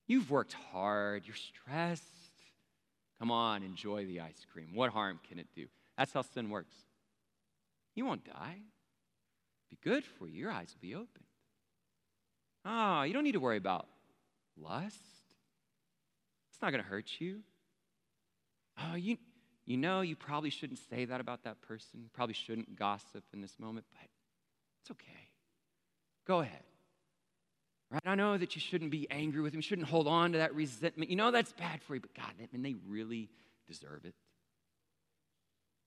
[0.08, 2.04] You've worked hard, you're stressed.
[3.20, 4.70] Come on, enjoy the ice cream.
[4.74, 5.66] What harm can it do?
[5.98, 6.76] That's how sin works.
[7.96, 8.58] You won't die.
[9.70, 10.40] Be good for you.
[10.40, 11.24] Your eyes will be open.
[12.64, 13.88] Ah, you don't need to worry about
[14.56, 14.96] lust.
[16.52, 17.40] It's not going to hurt you.
[18.80, 19.18] Oh, you,
[19.68, 22.10] you know, you probably shouldn't say that about that person.
[22.14, 24.10] Probably shouldn't gossip in this moment, but
[24.82, 25.28] it's okay.
[26.26, 26.64] Go ahead.
[27.92, 28.02] Right?
[28.06, 29.58] I know that you shouldn't be angry with him.
[29.58, 31.12] You shouldn't hold on to that resentment.
[31.12, 33.30] You know that's bad for you, but God, I mean, they really
[33.68, 34.14] deserve it.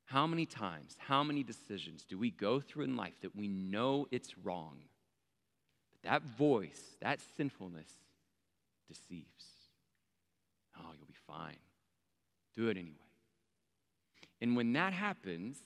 [0.05, 4.09] How many times, how many decisions do we go through in life that we know
[4.11, 4.77] it's wrong,
[5.93, 7.89] But that voice, that sinfulness
[8.89, 9.47] deceives.
[10.77, 11.57] Oh, you'll be fine.
[12.55, 13.10] Do it anyway.
[14.41, 15.59] And when that happens,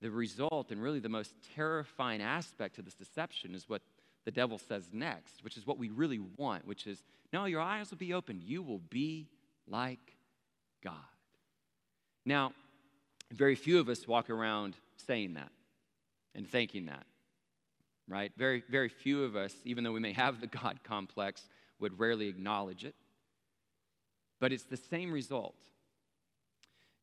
[0.00, 3.82] the result and really the most terrifying aspect of this deception is what
[4.24, 7.02] the devil says next, which is what we really want, which is
[7.32, 8.42] no, your eyes will be opened.
[8.42, 9.28] You will be
[9.66, 10.16] like
[10.82, 10.94] God.
[12.24, 12.52] Now,
[13.32, 14.76] very few of us walk around
[15.06, 15.50] saying that
[16.34, 17.06] and thinking that
[18.08, 18.32] right?
[18.36, 21.48] Very, very few of us, even though we may have the God complex,
[21.78, 22.94] would rarely acknowledge it.
[24.40, 25.56] But it's the same result.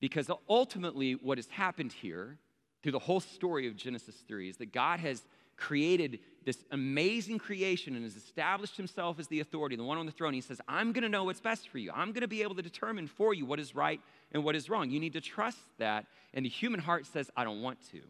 [0.03, 2.37] Because ultimately, what has happened here
[2.81, 5.21] through the whole story of Genesis 3 is that God has
[5.55, 10.11] created this amazing creation and has established himself as the authority, the one on the
[10.11, 10.33] throne.
[10.33, 11.89] He says, I'm going to know what's best for you.
[11.95, 14.01] I'm going to be able to determine for you what is right
[14.33, 14.89] and what is wrong.
[14.89, 16.05] You need to trust that.
[16.33, 18.01] And the human heart says, I don't want to.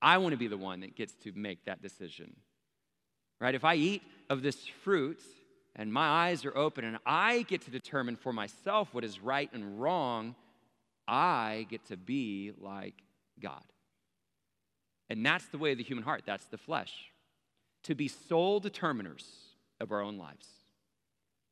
[0.00, 2.34] I want to be the one that gets to make that decision.
[3.38, 3.54] Right?
[3.54, 5.20] If I eat of this fruit
[5.76, 9.50] and my eyes are open and I get to determine for myself what is right
[9.52, 10.34] and wrong,
[11.08, 12.94] I get to be like
[13.40, 13.62] God.
[15.10, 16.92] And that's the way of the human heart, that's the flesh.
[17.84, 19.24] To be sole determiners
[19.80, 20.46] of our own lives.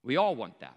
[0.05, 0.77] We all want that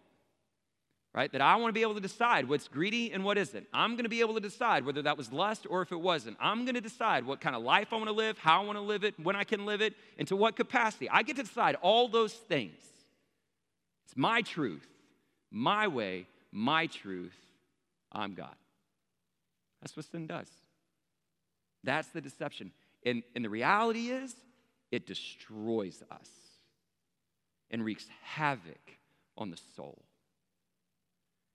[1.13, 1.31] right?
[1.31, 3.67] That I want to be able to decide what's greedy and what isn't.
[3.73, 6.37] I'm going to be able to decide whether that was lust or if it wasn't.
[6.39, 8.77] I'm going to decide what kind of life I want to live, how I want
[8.77, 11.09] to live it, when I can live it, and to what capacity.
[11.09, 12.92] I get to decide all those things.
[14.05, 14.87] It's my truth,
[15.51, 17.37] my way, my truth.
[18.11, 18.55] I'm God.
[19.81, 20.47] That's what sin does.
[21.83, 22.71] That's the deception.
[23.05, 24.33] And, and the reality is,
[24.91, 26.29] it destroys us
[27.71, 28.97] and wreaks havoc
[29.37, 30.03] on the soul.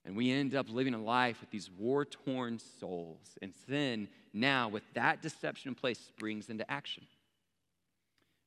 [0.05, 3.37] And we end up living a life with these war torn souls.
[3.41, 7.03] And sin, now, with that deception in place, springs into action.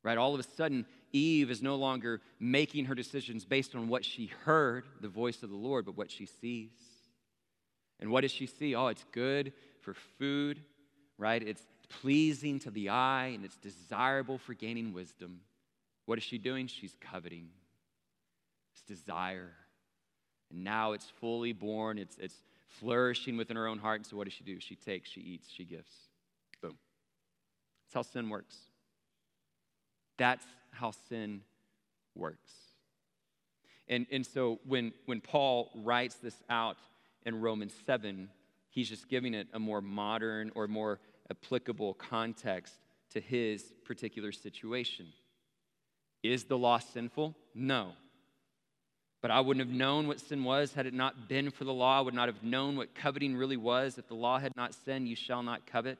[0.03, 0.19] Right?
[0.19, 4.33] All of a sudden, Eve is no longer making her decisions based on what she
[4.45, 6.71] heard, the voice of the Lord, but what she sees.
[8.01, 8.75] And what does she see?
[8.75, 10.61] Oh, it's good for food,
[11.19, 11.43] right?
[11.43, 11.63] It's
[12.01, 15.41] pleasing to the eye and it's desirable for gaining wisdom.
[16.07, 16.67] What is she doing?
[16.67, 17.49] She's coveting.
[18.73, 19.53] It's desire.
[20.51, 24.01] And now it's fully born, it's, it's flourishing within her own heart.
[24.01, 24.59] And so what does she do?
[24.61, 25.91] She takes, she eats, she gives.
[26.61, 26.77] Boom.
[27.87, 28.57] That's how sin works.
[30.17, 31.43] That's how sin
[32.15, 32.51] works.
[33.89, 36.77] And, and so when, when Paul writes this out
[37.25, 38.29] in Romans 7,
[38.71, 41.01] he's just giving it a more modern or more
[41.31, 42.75] applicable context
[43.11, 45.07] to his particular situation.
[46.23, 47.35] Is the law sinful?
[47.55, 47.93] No.
[49.21, 51.99] But I wouldn't have known what sin was had it not been for the law.
[51.99, 53.99] I would not have known what coveting really was.
[53.99, 55.99] If the law had not said, You shall not covet.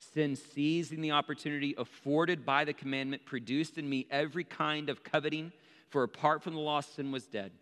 [0.00, 5.52] Sin, seizing the opportunity afforded by the commandment, produced in me every kind of coveting,
[5.90, 7.52] for apart from the law, sin was dead.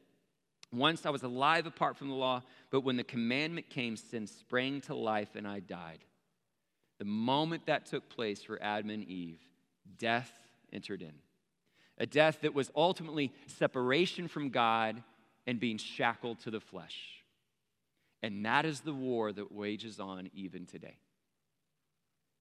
[0.72, 4.80] Once I was alive apart from the law, but when the commandment came, sin sprang
[4.82, 6.04] to life and I died.
[6.98, 9.40] The moment that took place for Adam and Eve,
[9.98, 10.30] death
[10.72, 11.14] entered in.
[11.98, 15.02] A death that was ultimately separation from God
[15.46, 17.24] and being shackled to the flesh.
[18.22, 20.98] And that is the war that wages on even today.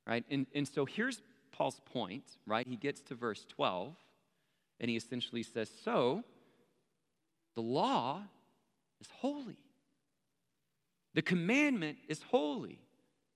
[0.08, 0.24] Right?
[0.30, 2.66] And, and so here's Paul's point, right?
[2.66, 3.94] He gets to verse 12
[4.80, 6.24] and he essentially says, So,
[7.56, 8.22] the law
[9.02, 9.58] is holy.
[11.14, 12.80] The commandment is holy,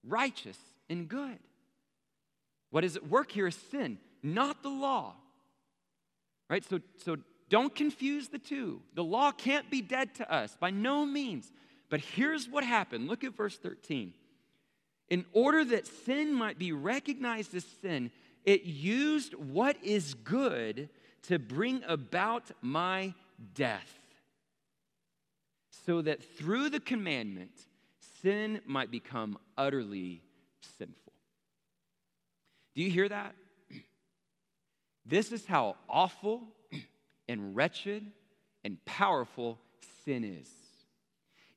[0.03, 0.57] righteous,
[0.89, 1.39] and good.
[2.69, 5.15] What is at work here is sin, not the law.
[6.49, 6.63] Right?
[6.63, 7.17] So, so
[7.49, 8.81] don't confuse the two.
[8.93, 11.51] The law can't be dead to us by no means.
[11.89, 13.07] But here's what happened.
[13.07, 14.13] Look at verse 13.
[15.11, 18.11] In order that sin might be recognized as sin,
[18.45, 20.87] it used what is good
[21.23, 23.13] to bring about my
[23.53, 23.99] death,
[25.85, 27.51] so that through the commandment,
[28.21, 30.21] sin might become utterly
[30.77, 31.13] sinful.
[32.73, 33.35] Do you hear that?
[35.05, 36.43] This is how awful
[37.27, 38.05] and wretched
[38.63, 39.59] and powerful
[40.05, 40.47] sin is.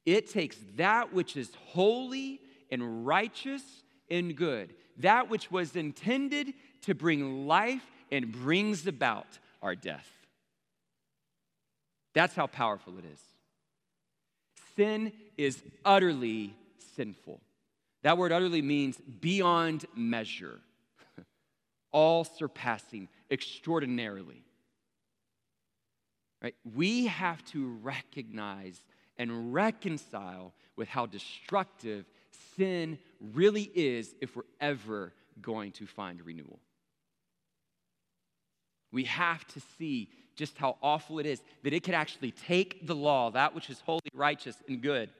[0.05, 2.41] It takes that which is holy
[2.75, 3.63] and righteous
[4.11, 6.53] and good, that which was intended
[6.83, 10.09] to bring life and brings about our death.
[12.15, 13.21] That's how powerful it is.
[14.77, 16.53] Sin is utterly
[16.97, 17.41] sinful.
[18.03, 20.59] That word utterly means beyond measure,
[21.93, 24.43] all surpassing, extraordinarily.
[26.43, 26.57] Right?
[26.75, 28.83] We have to recognize
[29.17, 32.05] and reconcile with how destructive
[32.57, 32.99] sin
[33.33, 36.59] really is if we're ever going to find renewal.
[38.93, 42.95] We have to see just how awful it is that it could actually take the
[42.95, 45.11] law, that which is holy, righteous, and good,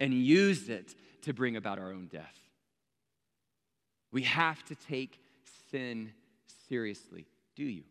[0.00, 2.38] and use it to bring about our own death.
[4.12, 5.20] We have to take
[5.70, 6.12] sin
[6.68, 7.26] seriously.
[7.56, 7.82] Do you?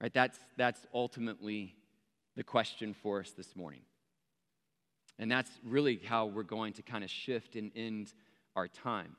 [0.00, 0.12] Right?
[0.12, 1.74] That's, that's ultimately
[2.36, 3.82] the question for us this morning.
[5.22, 8.12] And that's really how we're going to kind of shift and end
[8.56, 9.14] our time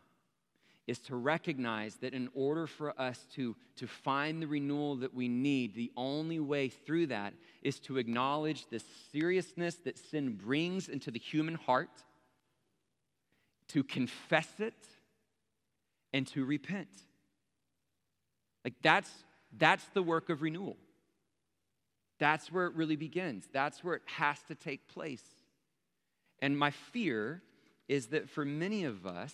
[0.85, 5.29] is to recognize that in order for us to, to find the renewal that we
[5.29, 8.81] need, the only way through that is to acknowledge the
[9.13, 12.03] seriousness that sin brings into the human heart,
[13.69, 14.75] to confess it,
[16.11, 16.89] and to repent.
[18.65, 19.09] Like that's
[19.57, 20.75] that's the work of renewal.
[22.19, 23.47] That's where it really begins.
[23.53, 25.23] That's where it has to take place.
[26.41, 27.41] And my fear
[27.87, 29.33] is that for many of us,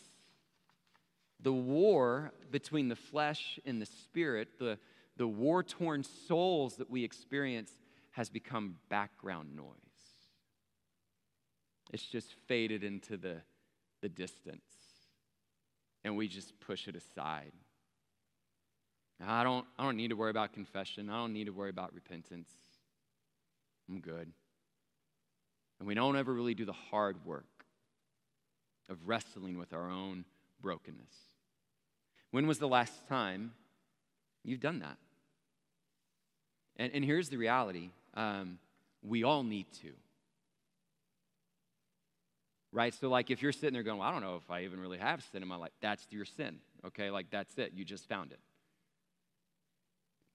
[1.40, 4.78] the war between the flesh and the spirit, the,
[5.18, 7.72] the war torn souls that we experience,
[8.12, 9.76] has become background noise.
[11.92, 13.38] It's just faded into the,
[14.02, 14.62] the distance,
[16.04, 17.52] and we just push it aside.
[19.26, 21.10] I don't, I don't need to worry about confession.
[21.10, 22.50] I don't need to worry about repentance.
[23.90, 24.32] I'm good.
[25.80, 27.46] And we don't ever really do the hard work
[28.90, 30.26] of wrestling with our own
[30.62, 31.14] brokenness.
[32.32, 33.54] When was the last time
[34.44, 34.98] you've done that?
[36.76, 38.60] And, and here's the reality um,
[39.02, 39.92] we all need to.
[42.72, 42.94] Right?
[42.94, 45.00] So, like, if you're sitting there going, well, I don't know if I even really
[45.00, 46.58] have sin in my life, that's your sin.
[46.86, 47.10] Okay?
[47.10, 47.74] Like, that's it.
[47.74, 48.40] You just found it.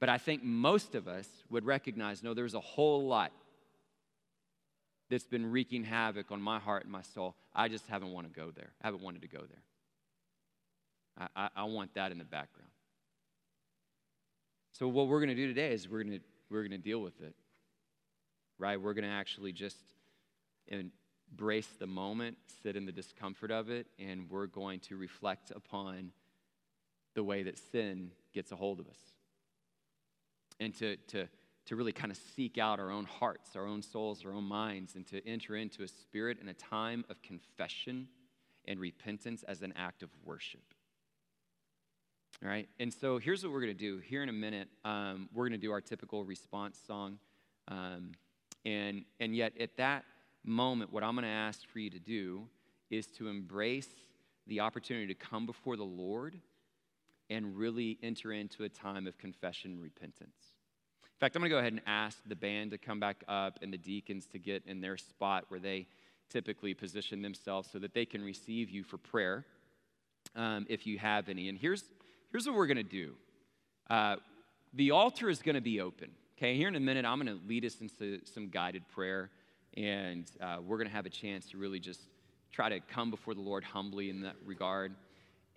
[0.01, 3.33] But I think most of us would recognize no, there's a whole lot
[5.11, 7.37] that's been wreaking havoc on my heart and my soul.
[7.55, 8.73] I just haven't want to go there.
[8.83, 9.63] I haven't wanted to go there.
[11.19, 12.71] I, I, I want that in the background.
[14.73, 17.01] So, what we're going to do today is we're going to, we're going to deal
[17.01, 17.35] with it,
[18.59, 18.81] right?
[18.81, 19.77] We're going to actually just
[20.67, 26.11] embrace the moment, sit in the discomfort of it, and we're going to reflect upon
[27.15, 28.99] the way that sin gets a hold of us.
[30.59, 31.29] And to, to,
[31.67, 34.95] to really kind of seek out our own hearts, our own souls, our own minds,
[34.97, 38.09] and to enter into a spirit and a time of confession
[38.67, 40.75] and repentance as an act of worship.
[42.43, 43.99] All right, and so here's what we're going to do.
[43.99, 47.19] Here in a minute, um, we're going to do our typical response song.
[47.69, 48.13] Um,
[48.65, 50.05] and, and yet, at that
[50.45, 52.47] moment, what I'm going to ask for you to do
[52.91, 53.89] is to embrace
[54.47, 56.39] the opportunity to come before the Lord
[57.31, 60.54] and really enter into a time of confession and repentance.
[61.15, 63.59] In fact, I'm going to go ahead and ask the band to come back up
[63.63, 65.87] and the deacons to get in their spot where they
[66.29, 69.45] typically position themselves so that they can receive you for prayer
[70.35, 71.49] um, if you have any.
[71.49, 71.85] And here's
[72.35, 73.15] Here's what we're going to do
[73.89, 74.17] uh,
[74.73, 77.47] the altar is going to be open, Okay, here in a minute, I'm going to
[77.47, 79.31] lead us into some guided prayer,
[79.77, 82.01] and uh, we're going to have a chance to really just
[82.51, 84.97] try to come before the Lord humbly in that regard.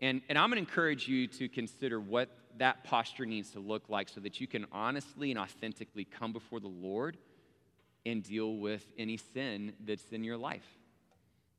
[0.01, 2.30] And, and I'm going to encourage you to consider what
[2.60, 6.60] that posture needs to look like so that you can honestly and authentically come before
[6.60, 7.18] the Lord
[8.05, 10.68] and deal with any sin that's in your life.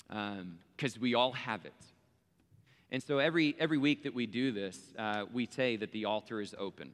[0.09, 1.75] Because um, we all have it.
[2.91, 6.41] And so every, every week that we do this, uh, we say that the altar
[6.41, 6.93] is open.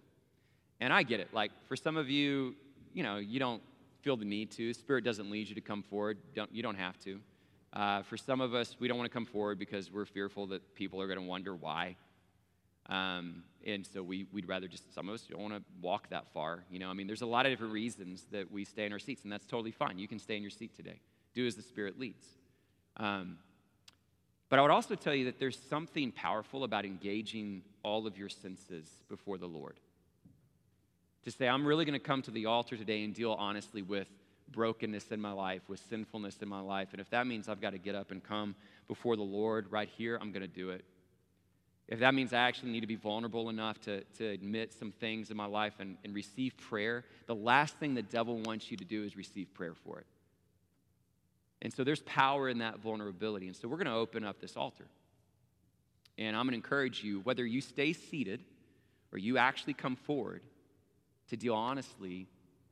[0.80, 1.32] And I get it.
[1.32, 2.56] Like, for some of you,
[2.92, 3.62] you know, you don't
[4.02, 4.74] feel the need to.
[4.74, 6.18] Spirit doesn't lead you to come forward.
[6.34, 7.20] Don't, you don't have to.
[7.72, 10.74] Uh, for some of us, we don't want to come forward because we're fearful that
[10.74, 11.96] people are going to wonder why.
[12.88, 16.26] Um, and so we, would rather just, some of us don't want to walk that
[16.32, 16.64] far.
[16.70, 18.98] You know, I mean, there's a lot of different reasons that we stay in our
[18.98, 19.98] seats, and that's totally fine.
[19.98, 21.00] You can stay in your seat today.
[21.34, 22.26] Do as the Spirit leads.
[22.98, 23.38] Um,
[24.50, 28.28] but I would also tell you that there's something powerful about engaging all of your
[28.28, 29.80] senses before the Lord.
[31.24, 34.06] To say, I'm really going to come to the altar today and deal honestly with
[34.50, 36.88] brokenness in my life, with sinfulness in my life.
[36.92, 38.54] And if that means I've got to get up and come
[38.86, 40.84] before the Lord right here, I'm going to do it.
[41.86, 45.30] If that means I actually need to be vulnerable enough to, to admit some things
[45.30, 48.84] in my life and, and receive prayer, the last thing the devil wants you to
[48.84, 50.06] do is receive prayer for it.
[51.60, 53.46] And so there's power in that vulnerability.
[53.46, 54.86] And so we're going to open up this altar.
[56.16, 58.40] And I'm going to encourage you, whether you stay seated
[59.12, 60.42] or you actually come forward,
[61.28, 62.28] to deal honestly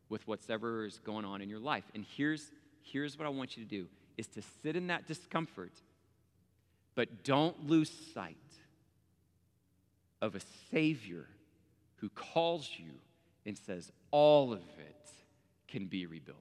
[0.09, 1.85] with whatever is going on in your life.
[1.95, 2.51] And here's,
[2.83, 3.87] here's what I want you to do
[4.19, 5.73] is to sit in that discomfort,
[6.95, 8.37] but don't lose sight
[10.23, 11.27] of a Savior
[11.97, 12.93] who calls you
[13.45, 15.11] and says, all of it
[15.69, 16.39] can be rebuilt.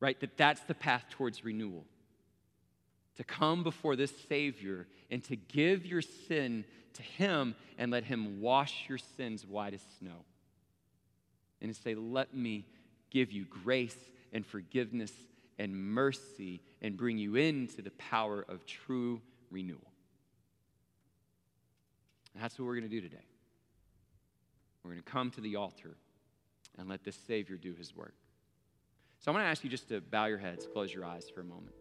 [0.00, 0.18] Right?
[0.20, 1.86] That that's the path towards renewal.
[3.16, 6.64] To come before this Savior and to give your sin
[6.94, 10.24] to Him and let Him wash your sins white as snow
[11.60, 12.66] and to say, Let me
[13.10, 13.96] give you grace
[14.32, 15.12] and forgiveness
[15.58, 19.93] and mercy and bring you into the power of true renewal.
[22.34, 23.24] And that's what we're going to do today.
[24.82, 25.96] We're going to come to the altar
[26.78, 28.14] and let this Savior do his work.
[29.20, 31.40] So I'm going to ask you just to bow your heads, close your eyes for
[31.40, 31.74] a moment.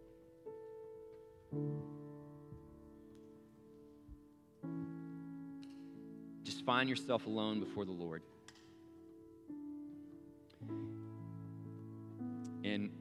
[6.44, 8.22] Just find yourself alone before the Lord.
[12.64, 12.92] And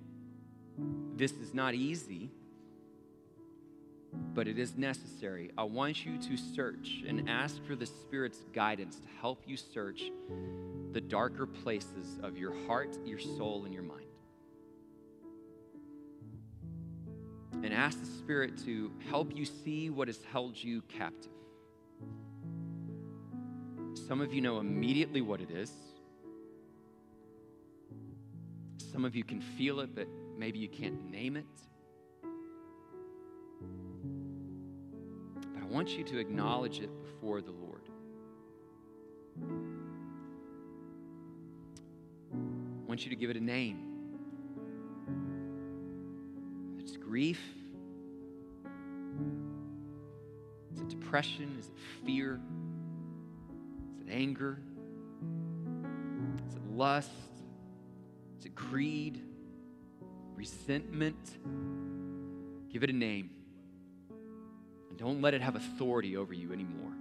[1.14, 2.30] this is not easy,
[4.12, 5.50] but it is necessary.
[5.56, 10.02] I want you to search and ask for the Spirit's guidance to help you search
[10.92, 14.06] the darker places of your heart, your soul, and your mind.
[17.62, 21.30] And ask the Spirit to help you see what has held you captive.
[23.94, 25.70] Some of you know immediately what it is.
[28.92, 30.06] Some of you can feel it, but
[30.36, 31.46] maybe you can't name it.
[35.72, 37.88] Want you to acknowledge it before the Lord.
[42.30, 43.88] I want you to give it a name.
[46.78, 47.40] It's grief.
[50.74, 51.56] Is it depression?
[51.58, 52.38] Is it fear?
[53.94, 54.58] Is it anger?
[56.48, 57.10] Is it lust?
[58.38, 59.22] Is it greed?
[60.36, 61.38] Resentment?
[62.70, 63.30] Give it a name.
[64.92, 66.92] And don't let it have authority over you anymore.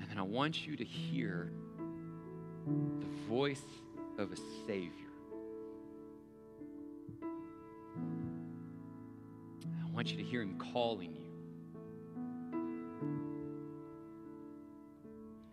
[0.00, 1.52] And then I want you to hear
[2.66, 3.62] the voice
[4.18, 4.36] of a
[4.66, 4.90] Savior.
[9.62, 11.30] I want you to hear Him calling you.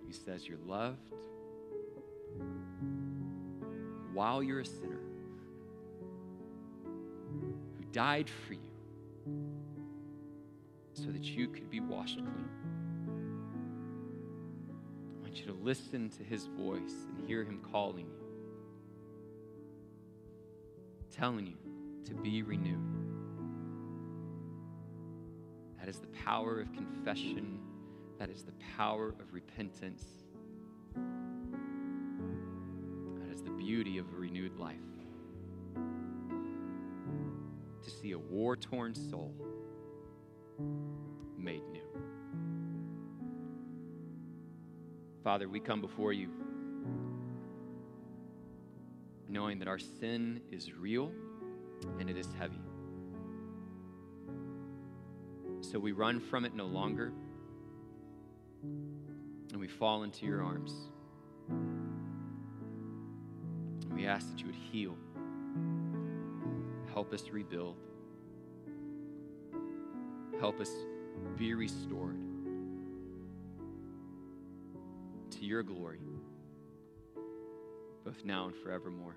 [0.08, 1.14] He says you're loved
[4.14, 5.00] while you're a sinner
[6.84, 8.60] who died for you
[10.94, 12.50] so that you could be washed clean.
[15.18, 18.26] I want you to listen to his voice and hear him calling you,
[21.12, 21.58] telling you
[22.06, 22.80] to be renewed.
[25.80, 27.60] That is the power of confession
[28.20, 30.04] that is the power of repentance.
[33.70, 34.78] Beauty of a renewed life.
[37.84, 39.32] To see a war torn soul
[41.38, 41.84] made new.
[45.24, 46.30] Father, we come before you
[49.28, 51.12] knowing that our sin is real
[52.00, 52.64] and it is heavy.
[55.62, 57.14] so we run from it no longer
[58.64, 60.74] and we fall into your arms.
[64.20, 64.98] Ask that you would heal,
[66.94, 67.78] help us rebuild,
[70.42, 70.70] help us
[71.38, 72.18] be restored
[75.32, 76.00] to your glory,
[78.04, 79.16] both now and forevermore.